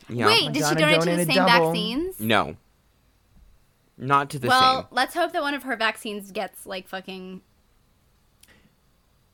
[0.08, 0.28] Yeah.
[0.28, 1.68] Wait, did she donate to the same double.
[1.72, 2.20] vaccines?
[2.20, 2.56] No.
[3.98, 4.68] Not to the well, same.
[4.76, 7.42] Well, let's hope that one of her vaccines gets like fucking.
[8.48, 8.50] I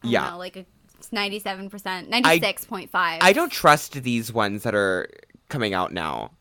[0.03, 0.29] don't Yeah.
[0.31, 0.65] know, like a
[1.11, 3.19] ninety-seven percent, ninety-six point five.
[3.21, 5.09] I don't trust these ones that are
[5.49, 6.31] coming out now.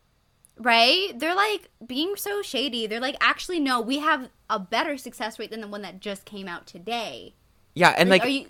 [0.59, 1.11] Right?
[1.15, 2.87] They're like being so shady.
[2.87, 6.25] They're like, actually, no, we have a better success rate than the one that just
[6.25, 7.35] came out today.
[7.75, 8.47] Yeah, and like, are you?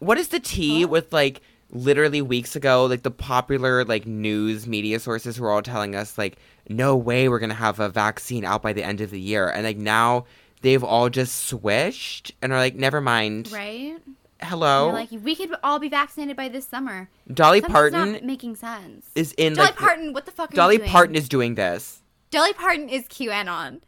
[0.00, 1.40] what is the tea with like
[1.70, 6.38] literally weeks ago, like the popular like news media sources were all telling us like,
[6.68, 9.64] no way we're gonna have a vaccine out by the end of the year, and
[9.64, 10.24] like now
[10.62, 13.52] they've all just switched and are like, never mind.
[13.52, 13.96] Right?
[14.42, 17.08] Hello, They're like, we could all be vaccinated by this summer.
[17.32, 19.06] Dolly Something's Parton not making sense.
[19.14, 20.90] is in Dolly like Parton, what the fuck are Dolly you doing?
[20.90, 22.02] Parton is doing this.
[22.30, 23.80] Dolly Parton is QAnon.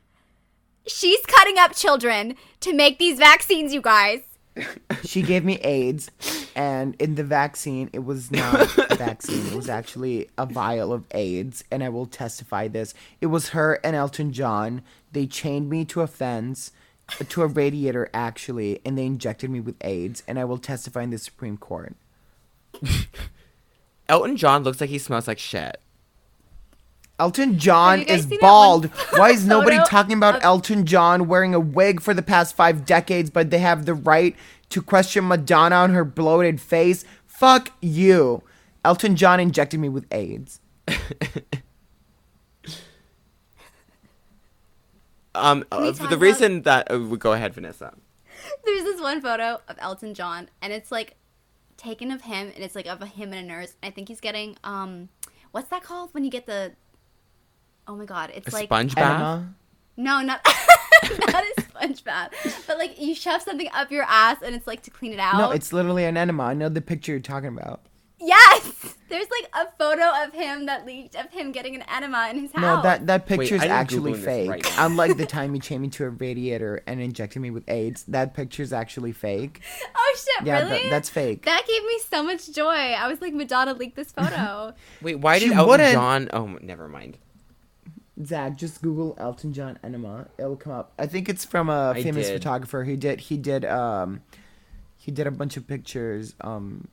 [0.87, 4.21] She's cutting up children to make these vaccines, you guys.
[5.05, 6.11] She gave me AIDS,
[6.57, 9.47] and in the vaccine, it was not a vaccine.
[9.47, 12.93] It was actually a vial of AIDS, and I will testify this.
[13.21, 14.83] It was her and Elton John.
[15.13, 16.73] They chained me to a fence,
[17.29, 21.11] to a radiator, actually, and they injected me with AIDS, and I will testify in
[21.11, 21.97] the Supreme Court.
[24.09, 25.81] Elton John looks like he smells like shit.
[27.19, 28.87] Elton John is bald.
[29.11, 32.85] Why is nobody talking about of- Elton John wearing a wig for the past five
[32.85, 34.37] decades, but they have the right
[34.71, 37.05] to question Madonna on her bloated face?
[37.27, 38.43] Fuck you.
[38.85, 40.61] Elton John injected me with AIDS.
[45.39, 47.95] Um, uh, talk the about- reason that uh, go ahead, Vanessa.
[48.65, 51.17] There's this one photo of Elton John, and it's like
[51.77, 53.75] taken of him, and it's like of a him and a nurse.
[53.83, 55.09] I think he's getting um,
[55.53, 56.73] what's that called when you get the?
[57.87, 59.45] Oh my god, it's A like sponge bath.
[59.97, 60.41] No, not
[61.33, 64.83] not a sponge bath, but like you shove something up your ass and it's like
[64.83, 65.39] to clean it out.
[65.39, 66.45] No, it's literally an enema.
[66.45, 67.81] I know the picture you're talking about.
[68.21, 68.97] Yes.
[69.09, 72.53] There's like a photo of him that leaked of him getting an enema in his
[72.53, 72.61] house.
[72.63, 74.51] No, that that Wait, picture's I am actually Googling fake.
[74.51, 74.73] right.
[74.79, 78.35] Unlike the time you chained me to a radiator and injected me with AIDS, that
[78.35, 79.61] picture's actually fake.
[79.97, 80.47] Oh shit!
[80.47, 80.83] Yeah, really?
[80.85, 81.45] that- that's fake.
[81.45, 82.65] That gave me so much joy.
[82.73, 84.73] I was like, Madonna leaked this photo.
[85.03, 86.29] Wait, why She did Elton wouldn't- John?
[86.33, 87.19] Oh, never mind.
[88.25, 90.29] Zach, just Google Elton John enema.
[90.39, 90.93] It'll come up.
[90.99, 92.35] I think it's from a I famous did.
[92.35, 92.85] photographer.
[92.85, 94.23] He did he did um
[94.97, 96.89] he did a bunch of pictures um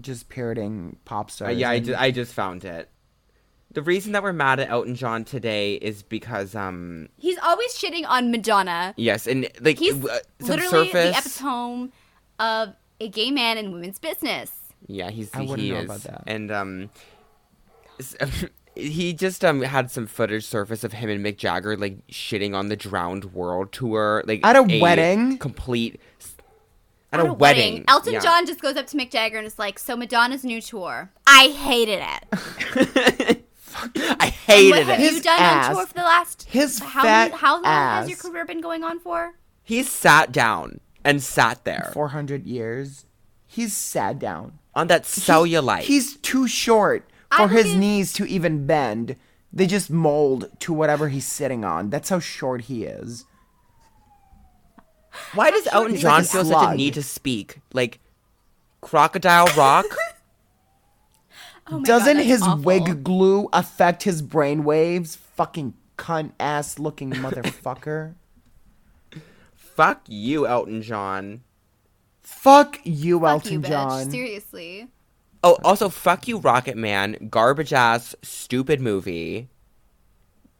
[0.00, 1.56] just parroting pop Uh, stars.
[1.58, 2.88] yeah, I, and- ju- I just found it.
[3.70, 8.06] The reason that we're mad at Elton John today is because um He's always shitting
[8.08, 8.94] on Madonna.
[8.96, 11.92] yes and like He's uh, literally surface the epitome
[12.38, 14.50] of a gay man in women's business.
[14.86, 16.22] yeah he's I wouldn't he know is about that.
[16.26, 16.90] and um
[18.74, 22.68] he just um had some footage surface of him and Mick Jagger like shitting on
[22.68, 25.36] the Drowned World tour like At a wedding?
[25.38, 26.00] complete
[27.12, 28.20] at, a, wedding, Elton yeah.
[28.20, 31.48] John just goes up to Mick Jagger and is like, "So Madonna's new tour, I
[31.48, 33.44] hated it.
[34.20, 35.02] I hated what have it.
[35.04, 37.64] you His done ass- on tour for the last his how fat many, how long
[37.64, 39.34] has your career been going on for?
[39.62, 43.04] He sat down and sat there 400 years.
[43.46, 44.58] He's sat down.
[44.74, 45.80] on that cellulite.
[45.80, 49.16] He's too short I for his believe- knees to even bend.
[49.52, 51.88] They just mold to whatever he's sitting on.
[51.90, 53.24] That's how short he is.
[55.34, 57.58] Why does Elton John like a feel such a need to speak?
[57.72, 58.00] Like
[58.80, 59.86] Crocodile Rock?
[61.70, 62.62] Oh Doesn't God, his awful.
[62.62, 65.16] wig glue affect his brain waves?
[65.16, 68.14] Fucking cunt ass looking motherfucker.
[69.54, 71.42] Fuck you, Elton John.
[72.22, 73.68] Fuck you, Fuck Elton you, bitch.
[73.68, 74.10] John.
[74.10, 74.88] Seriously.
[75.44, 77.28] Oh, also fuck you, Rocket Man.
[77.30, 79.50] Garbage ass, stupid movie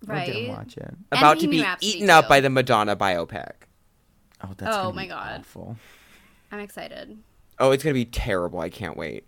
[0.08, 0.94] I didn't watch it.
[1.10, 3.52] about to be Rhapsody, eaten up by the Madonna biopic.
[4.42, 5.40] Oh, that's Oh my God.
[5.40, 5.76] awful.
[6.52, 7.18] I'm excited.
[7.58, 8.60] Oh, it's gonna be terrible.
[8.60, 9.26] I can't wait.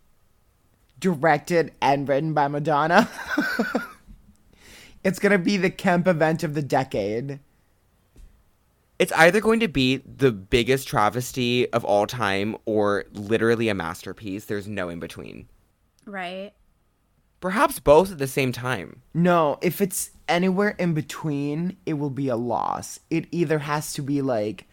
[0.99, 3.09] Directed and written by Madonna.
[5.05, 7.41] it's gonna be the Kemp event of the decade.
[8.99, 14.45] It's either going to be the biggest travesty of all time or literally a masterpiece.
[14.45, 15.49] There's no in between.
[16.05, 16.53] Right.
[17.41, 19.01] Perhaps both at the same time.
[19.15, 23.01] No, if it's anywhere in between, it will be a loss.
[23.09, 24.69] It either has to be like,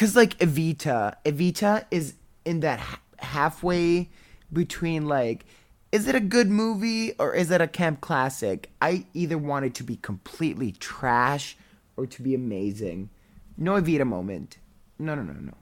[0.00, 2.14] cause like Evita, Evita is
[2.46, 4.08] in that ha- halfway
[4.50, 5.44] between like,
[5.92, 8.70] is it a good movie or is it a camp classic?
[8.80, 11.54] I either want it to be completely trash
[11.98, 13.10] or to be amazing.
[13.58, 14.56] No Evita moment.
[14.98, 15.54] No, no, no, no.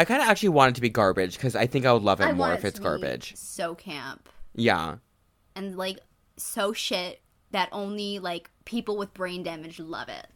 [0.00, 2.20] I kind of actually want it to be garbage because I think I would love
[2.20, 3.34] it I more want if it it's to be garbage.
[3.36, 4.96] So camp Yeah.
[5.54, 6.00] and like
[6.36, 7.20] so shit
[7.52, 10.26] that only like people with brain damage love it.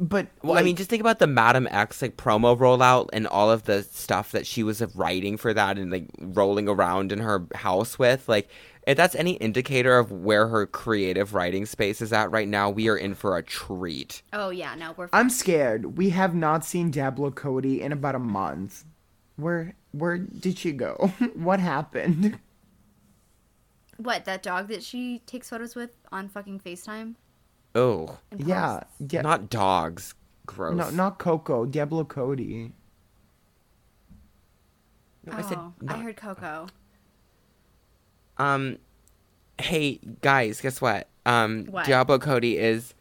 [0.00, 3.50] But Well, I mean, just think about the Madame X like promo rollout and all
[3.50, 7.46] of the stuff that she was writing for that and like rolling around in her
[7.54, 8.26] house with.
[8.26, 8.48] Like,
[8.86, 12.88] if that's any indicator of where her creative writing space is at right now, we
[12.88, 14.22] are in for a treat.
[14.32, 15.98] Oh yeah, no, we're I'm scared.
[15.98, 18.84] We have not seen Diablo Cody in about a month.
[19.36, 21.12] Where where did she go?
[21.34, 22.38] what happened?
[23.98, 27.16] what that dog that she takes photos with on fucking Facetime.
[27.74, 29.20] Oh, Yeah, yeah.
[29.22, 30.14] not dogs.
[30.46, 30.76] Gross.
[30.76, 31.64] No, not Coco.
[31.66, 32.72] Diablo Cody.
[35.24, 35.58] No, Oh, I said
[35.88, 36.66] I heard Coco.
[38.38, 38.78] Um,
[39.60, 41.08] hey guys, guess what?
[41.26, 41.86] Um, What?
[41.86, 42.94] Diablo Cody is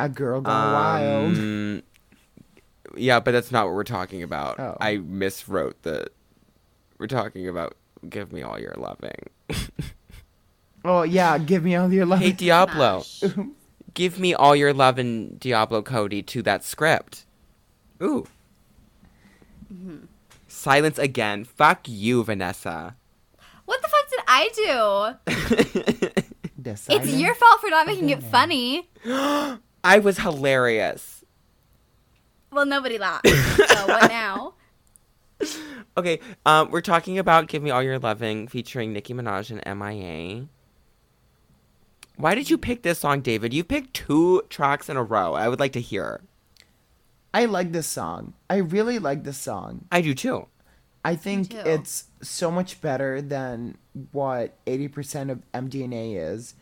[0.00, 1.36] A girl gone wild.
[1.36, 1.82] Um,
[2.96, 4.58] Yeah, but that's not what we're talking about.
[4.58, 4.76] Oh.
[4.80, 6.06] I miswrote the.
[6.98, 7.74] We're talking about
[8.08, 9.28] "Give Me All Your Loving."
[10.86, 12.18] Oh yeah, give me all your love.
[12.20, 13.34] hey Diablo, Smash.
[13.94, 17.24] Give me all your love and Diablo Cody to that script.
[18.02, 18.26] Ooh.
[19.72, 20.04] Mm-hmm.
[20.46, 21.44] Silence again.
[21.44, 22.96] Fuck you, Vanessa.
[23.64, 26.20] What the fuck did I do?
[26.66, 28.88] It's your fault for not making it funny.
[29.04, 31.24] I was hilarious.
[32.50, 33.28] Well, nobody laughed.
[33.28, 34.54] so what now?
[35.96, 40.48] Okay, um, we're talking about "Give Me All Your Loving" featuring Nicki Minaj and MIA.
[42.16, 43.52] Why did you pick this song, David?
[43.52, 45.34] You picked two tracks in a row.
[45.34, 46.20] I would like to hear.
[47.32, 48.34] I like this song.
[48.48, 49.86] I really like this song.
[49.90, 50.46] I do too.
[51.04, 51.58] I think too.
[51.58, 53.76] it's so much better than
[54.12, 56.54] what 80% of MDNA is.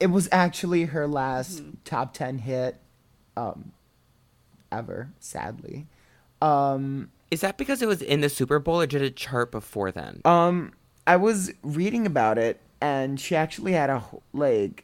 [0.00, 1.70] It was actually her last Mm-hmm.
[1.84, 2.80] top 10 hit
[3.36, 3.72] um
[4.72, 5.86] ever, sadly.
[6.40, 9.92] Um Is that because it was in the Super Bowl, or did it chart before
[9.92, 10.22] then?
[10.24, 10.72] um
[11.06, 14.83] I was reading about it and she actually had a wh- like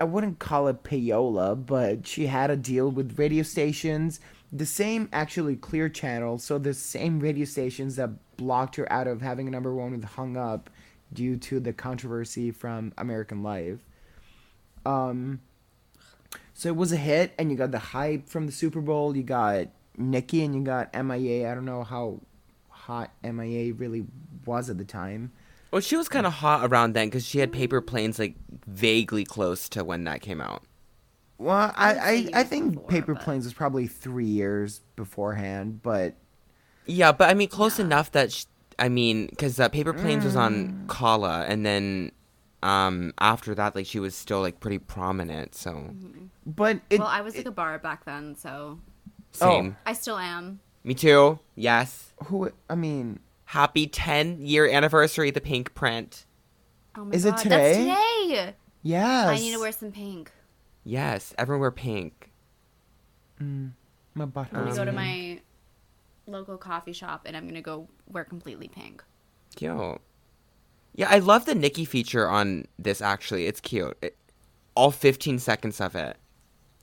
[0.00, 4.20] I wouldn't call it payola, but she had a deal with radio stations,
[4.52, 9.20] the same actually clear channel, so the same radio stations that blocked her out of
[9.20, 10.70] having a number one with Hung Up
[11.12, 13.78] due to the controversy from American Life.
[14.86, 15.40] Um,
[16.54, 19.16] so it was a hit, and you got the hype from the Super Bowl.
[19.16, 21.50] You got Nicki, and you got MIA.
[21.50, 22.20] I don't know how
[22.68, 24.06] hot MIA really
[24.46, 25.32] was at the time.
[25.70, 28.34] Well, she was kind of hot around then because she had Paper Planes like
[28.66, 30.62] vaguely close to when that came out.
[31.38, 36.14] Well, I I, I, think before, Paper but- Planes was probably three years beforehand, but
[36.86, 38.44] Yeah, but I mean, close enough that sh-
[38.78, 42.12] I mean, because uh, Paper Planes was on Kala, and then
[42.62, 45.54] um after that, like she was still like pretty prominent.
[45.54, 45.90] So
[46.46, 48.80] but it, well, I was like a bar back then, so
[49.32, 49.76] same.
[49.86, 50.60] I still am.
[50.82, 51.38] Me too.
[51.54, 52.12] Yes.
[52.24, 56.26] who I mean, Happy 10 year anniversary, the Pinkprint.
[56.94, 57.86] Oh my Is it today?
[57.86, 58.54] That's today.
[58.82, 59.26] yes.
[59.26, 60.30] I need to wear some pink.
[60.84, 62.30] Yes, everyone wear pink.
[63.40, 63.70] Mm,
[64.12, 64.48] my butt.
[64.52, 65.40] I'm gonna go to my
[66.26, 69.02] local coffee shop and I'm gonna go wear completely pink.
[69.56, 69.98] Cute.
[70.94, 73.46] Yeah, I love the Nicki feature on this actually.
[73.46, 73.96] It's cute.
[74.02, 74.14] It,
[74.74, 76.18] all 15 seconds of it.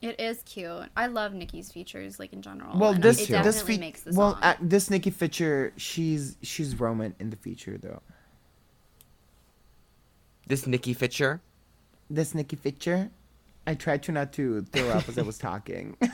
[0.06, 0.84] It is cute.
[0.96, 2.78] I love Nicki's features, like in general.
[2.78, 4.44] Well, and this it definitely this fe- makes the well song.
[4.44, 8.02] uh, this Nicki feature, she's she's Roman in the feature though.
[10.48, 11.42] This Nicki feature.
[12.10, 13.10] This Nicki feature,
[13.66, 15.98] I tried to not to throw up as I was talking.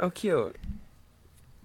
[0.00, 0.56] Oh, cute.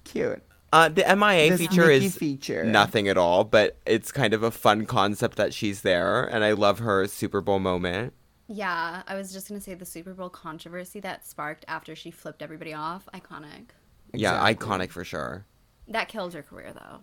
[0.03, 0.43] Cute.
[0.71, 2.63] Uh, the MIA This feature Nicki is feature.
[2.63, 6.51] nothing at all, but it's kind of a fun concept that she's there, and I
[6.51, 8.13] love her Super Bowl moment.
[8.51, 12.41] Yeah, I was just gonna say the Super Bowl controversy that sparked after she flipped
[12.41, 13.07] everybody off.
[13.13, 13.69] Iconic.
[14.13, 14.67] Yeah, Exactly.
[14.67, 15.45] iconic for sure.
[15.87, 16.99] That killed her career though,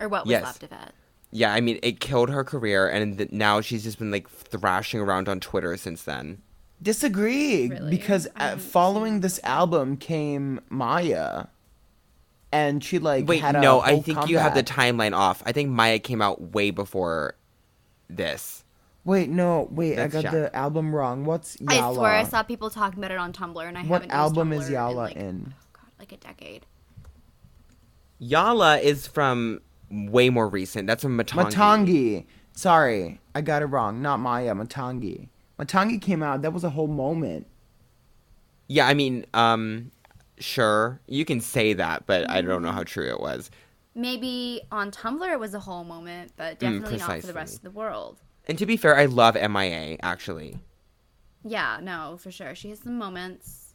[0.00, 0.42] or what was Yes.
[0.42, 0.92] left of it.
[1.30, 5.00] Yeah, I mean, it killed her career, and th- now she's just been like thrashing
[5.00, 6.40] around on Twitter since then.
[6.80, 7.90] Disagree Really?
[7.90, 11.46] because I uh, following this album came Maya,
[12.52, 15.42] and she like Wait, had a no, I whole think you have the timeline off.
[15.44, 17.34] I think Maya came out way before
[18.08, 18.62] this.
[19.06, 20.32] Wait, no, wait, Let's I got check.
[20.32, 21.24] the album wrong.
[21.24, 21.92] What's Yala?
[21.92, 24.08] I swear I saw people talking about it on Tumblr, and I what haven't.
[24.08, 25.54] What album used is Tumblr Yala in, like, in?
[25.56, 26.66] Oh God, like a decade.
[28.20, 30.88] Yala is from way more recent.
[30.88, 31.52] That's from Matangi.
[31.52, 32.24] Matangi.
[32.52, 34.02] Sorry, I got it wrong.
[34.02, 35.28] Not Maya, Matangi.
[35.58, 36.42] Matangi came out.
[36.42, 37.46] That was a whole moment.
[38.66, 39.92] Yeah, I mean, um,
[40.38, 43.52] sure, you can say that, but I don't know how true it was.
[43.94, 47.56] Maybe on Tumblr it was a whole moment, but definitely not for the Mm, rest
[47.58, 48.20] of the world.
[48.46, 50.58] And to be fair, I love MIA actually.
[51.44, 52.54] Yeah, no, for sure.
[52.54, 53.74] She has some moments,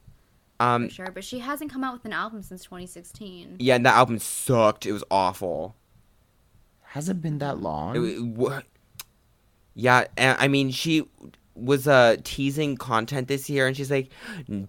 [0.60, 3.58] Um, for sure, but she hasn't come out with an album since 2016.
[3.60, 4.86] yeah, and that album sucked.
[4.86, 5.76] It was awful.
[6.88, 7.96] Has it been that long?
[7.96, 8.64] It, it,
[9.74, 11.08] yeah, and, I mean, she
[11.56, 14.10] was uh teasing content this year, and she's like,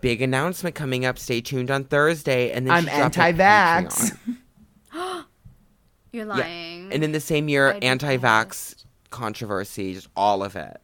[0.00, 1.18] "Big announcement coming up.
[1.18, 4.16] Stay tuned on Thursday." And then I'm she dropped a anti-vax.
[4.92, 5.24] You're
[6.12, 6.92] Yeah, lying.
[6.92, 8.81] and in the same year, I'd anti-vax pissed.
[9.12, 10.80] Controversy, just all of it.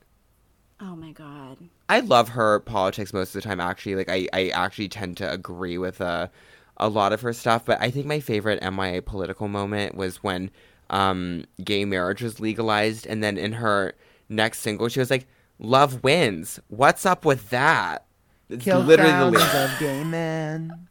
[0.81, 1.57] oh my god.
[1.89, 3.59] I love her politics most of the time.
[3.61, 6.29] Actually, like I, I actually tend to agree with uh,
[6.76, 7.64] a lot of her stuff.
[7.64, 10.51] But I think my favorite MIA political moment was when
[10.91, 13.95] um, gay marriage was legalized, and then in her
[14.29, 15.26] next single, she was like,
[15.59, 18.05] "Love wins." What's up with that?
[18.51, 19.72] It's Killed literally thousands lyric.
[19.72, 20.89] of gay men.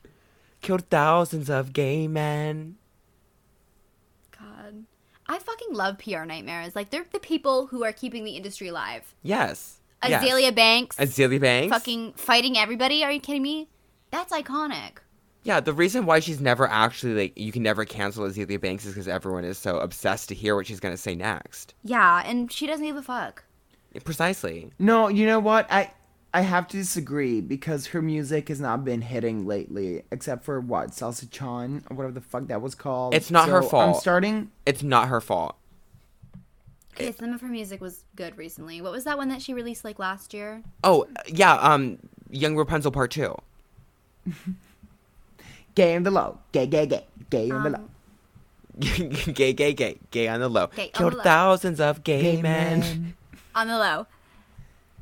[0.60, 2.76] Killed thousands of gay men.
[5.30, 5.36] God.
[5.36, 6.74] I fucking love PR nightmares.
[6.76, 9.14] Like they're the people who are keeping the industry alive.
[9.22, 9.80] Yes.
[10.06, 10.22] yes.
[10.22, 11.76] Azealia Banks Azealia Banks.
[11.76, 13.04] fucking fighting everybody.
[13.04, 13.68] Are you kidding me?
[14.10, 14.98] That's iconic.
[15.42, 18.94] Yeah, the reason why she's never actually like you can never cancel Azealia Banks is
[18.94, 21.74] because everyone is so obsessed to hear what she's gonna say next.
[21.82, 23.44] Yeah, and she doesn't give a fuck.
[24.04, 24.70] Precisely.
[24.78, 25.66] No, you know what?
[25.70, 25.92] I
[26.32, 30.90] I have to disagree because her music has not been hitting lately, except for what
[30.90, 33.14] Salsa Chan or whatever the fuck that was called.
[33.14, 33.96] It's not her fault.
[33.96, 34.50] I'm starting.
[34.64, 35.56] It's not her fault.
[36.94, 38.80] Okay, some of her music was good recently.
[38.80, 40.62] What was that one that she released like last year?
[40.84, 41.98] Oh yeah, um,
[42.30, 43.36] Young Rapunzel Part Two.
[45.74, 47.76] Gay on the low, gay, gay, gay, gay on the low.
[47.78, 47.88] Um,
[49.34, 50.66] gay, gay, gay, gay on the low.
[50.68, 51.22] Gay on Killed the low.
[51.22, 52.80] thousands of gay, Gay men.
[52.80, 53.14] men.
[53.54, 54.06] on the low.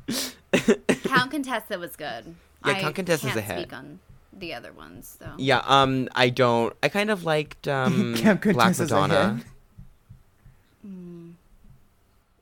[1.09, 2.35] Count Contessa was good.
[2.65, 3.59] Yeah, I Count Contessa's a can't hit.
[3.61, 3.99] Speak on
[4.33, 5.33] the other ones though.
[5.37, 6.75] Yeah, um, I don't.
[6.83, 9.35] I kind of liked um Count Black Contessa's a Madonna.
[9.37, 9.45] hit.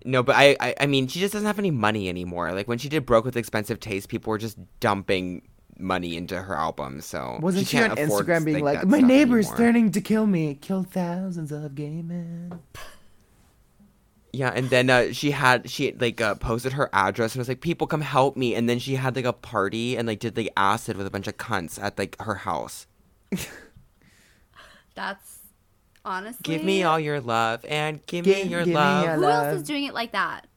[0.05, 2.53] No, but I, I, I mean, she just doesn't have any money anymore.
[2.53, 5.41] Like when she did Broke with Expensive Taste, people were just dumping
[5.77, 7.05] money into her albums.
[7.05, 9.91] So Wasn't she, can't on afford, Instagram being like, that "My stuff neighbor's anymore." threatening
[9.91, 12.59] to kill me, kill thousands of gay men"?
[14.33, 17.61] Yeah, and then uh, she had she like uh, posted her address and was like,
[17.61, 20.51] "People come help me." And then she had like a party and like did like
[20.57, 22.87] acid with a bunch of cunts at like her house.
[24.95, 25.39] That's
[26.03, 26.41] honestly.
[26.43, 29.05] Give me all your love and give Give- me your give me love.
[29.05, 29.45] your Who love.
[29.45, 30.47] else is doing it like that?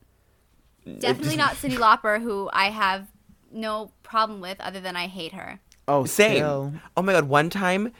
[0.98, 3.06] Definitely not Cyndi Lauper, who I have
[3.52, 5.60] no problem with, other than I hate her.
[5.86, 6.36] Oh, Same.
[6.36, 6.72] still.
[6.96, 7.24] Oh my god!
[7.28, 7.92] One time,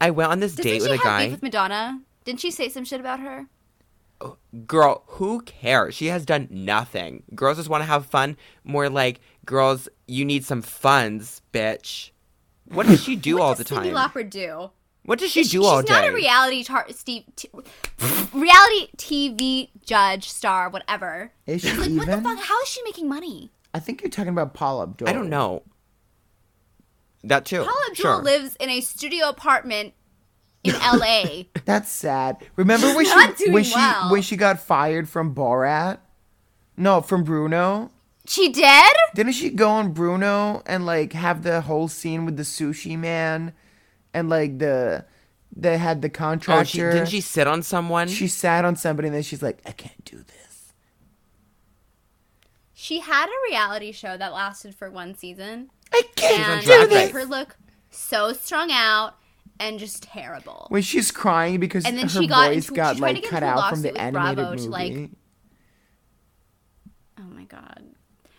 [0.00, 1.24] I went on this Doesn't date she with a have guy.
[1.24, 2.00] beef with Madonna?
[2.24, 3.46] Didn't she say some shit about her?
[4.66, 5.94] Girl, who cares?
[5.94, 7.22] She has done nothing.
[7.34, 8.36] Girls just want to have fun.
[8.62, 12.10] More like, girls, you need some funds, bitch.
[12.66, 13.78] What does she do what all the time?
[13.78, 14.70] What does Cyndi Lauper do?
[15.04, 15.88] what does she Is- do all day?
[15.92, 16.02] she's day?
[16.06, 17.50] not a reality tar- Steve, t-
[18.32, 21.30] reality TV judge star, whatever.
[21.46, 22.22] Is she Like, what the even?
[22.24, 22.38] fuck?
[22.38, 23.50] How is she making money?
[23.74, 25.08] I think you're talking about Paula Abdul.
[25.08, 25.62] I don't know.
[27.22, 27.58] That too.
[27.64, 28.22] Paula Abdul sure.
[28.22, 29.94] lives in a studio apartment
[30.64, 31.48] in L.A.
[31.64, 32.38] That's sad.
[32.56, 34.10] Remember when not she doing when she well.
[34.10, 35.98] when she got fired from Borat?
[36.76, 37.90] No, from Bruno.
[38.26, 38.92] she did?
[39.14, 43.52] Didn't she go on Bruno and like have the whole scene with the sushi man
[44.12, 45.04] and like the
[45.56, 46.90] they had the Oh, she, contractor.
[46.92, 48.08] didn't she sit on someone?
[48.08, 50.72] She sat on somebody and then she's like, I can't do this.
[52.72, 56.90] She had a reality show that lasted for one season, I can't and Drag it
[56.90, 57.12] made Race.
[57.12, 57.56] her look
[57.90, 59.14] so strung out
[59.60, 60.66] and just terrible.
[60.70, 63.20] When she's crying because And then her she got voice into- got she tried to
[63.20, 64.68] like cut into a out from the lawsuit animated Bravo to, movie.
[64.98, 65.10] like,
[67.18, 67.84] Oh my god.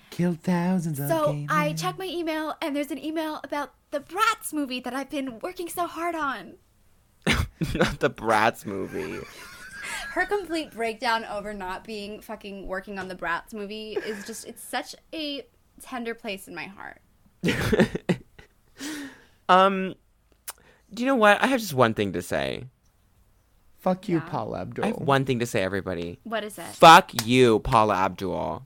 [0.09, 1.77] Killed thousands of So I men.
[1.77, 5.67] checked my email, and there's an email about the Bratz movie that I've been working
[5.69, 6.55] so hard on.
[7.73, 9.19] Not the Bratz movie.
[10.11, 14.63] Her complete breakdown over not being fucking working on the Bratz movie is just, it's
[14.63, 15.45] such a
[15.81, 17.01] tender place in my heart.
[19.49, 19.95] um,
[20.93, 21.41] do you know what?
[21.43, 22.65] I have just one thing to say.
[23.79, 24.29] Fuck you, Yeah.
[24.29, 24.85] Paula Abdul.
[24.85, 26.19] I have one thing to say, everybody.
[26.23, 26.65] What is it?
[26.65, 28.65] Fuck you, Paula Abdul.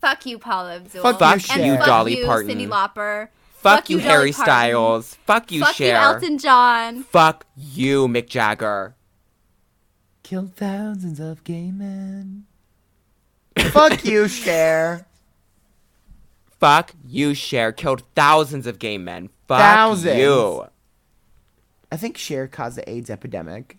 [0.00, 1.02] Fuck you, Paula Abdul.
[1.02, 1.76] Fuck you, and Cher.
[1.78, 2.50] fuck Dolly you, Parton.
[2.50, 3.28] Cyndi Lauper.
[3.54, 4.44] Fuck, you, Dolly Harry Parton.
[4.44, 5.14] Styles.
[5.26, 5.88] Fuck you, Fuck Cher.
[5.98, 7.02] you, Elton John.
[7.04, 8.94] Fuck you, Mick Jagger.
[10.22, 12.44] Killed thousands of gay men.
[13.70, 15.06] Fuck you, Cher.
[16.60, 17.72] Fuck you, Cher.
[17.72, 19.30] Killed thousands of gay men.
[19.48, 20.18] Fuck Thousands.
[20.18, 20.66] you.
[21.92, 23.78] I think Cher caused the AIDS epidemic.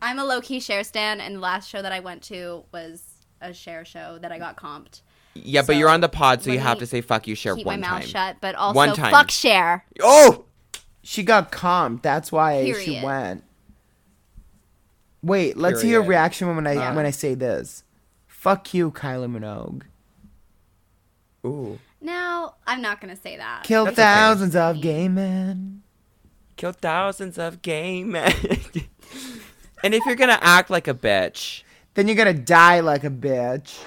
[0.00, 3.02] I'm a low key Cher stan, and the last show that I went to was
[3.40, 5.00] a Cher show that I got comped.
[5.34, 7.66] Yeah, but you're on the pod, so you have to say fuck you, Cher Keep
[7.66, 8.08] one my mouth time.
[8.08, 9.10] shut, but also One time.
[9.12, 9.84] fuck Cher.
[10.02, 10.44] Oh!
[11.02, 12.02] She got comped.
[12.02, 13.04] That's why she Period.
[13.04, 13.44] went.
[15.22, 16.08] Wait, let's hear a Period.
[16.08, 16.94] reaction when I Uh.
[16.94, 17.82] when I say this.
[18.26, 19.82] Fuck you, Kylie Minogue.
[21.44, 21.78] Ooh.
[22.00, 23.64] Now I'm not gonna say that.
[23.64, 24.04] Killed That's okay.
[24.06, 25.82] thousands of gay men.
[26.58, 28.32] Killed thousands of gay men.
[29.84, 31.62] and if you're gonna act like a bitch,
[31.94, 33.78] Then you're gonna die like a bitch.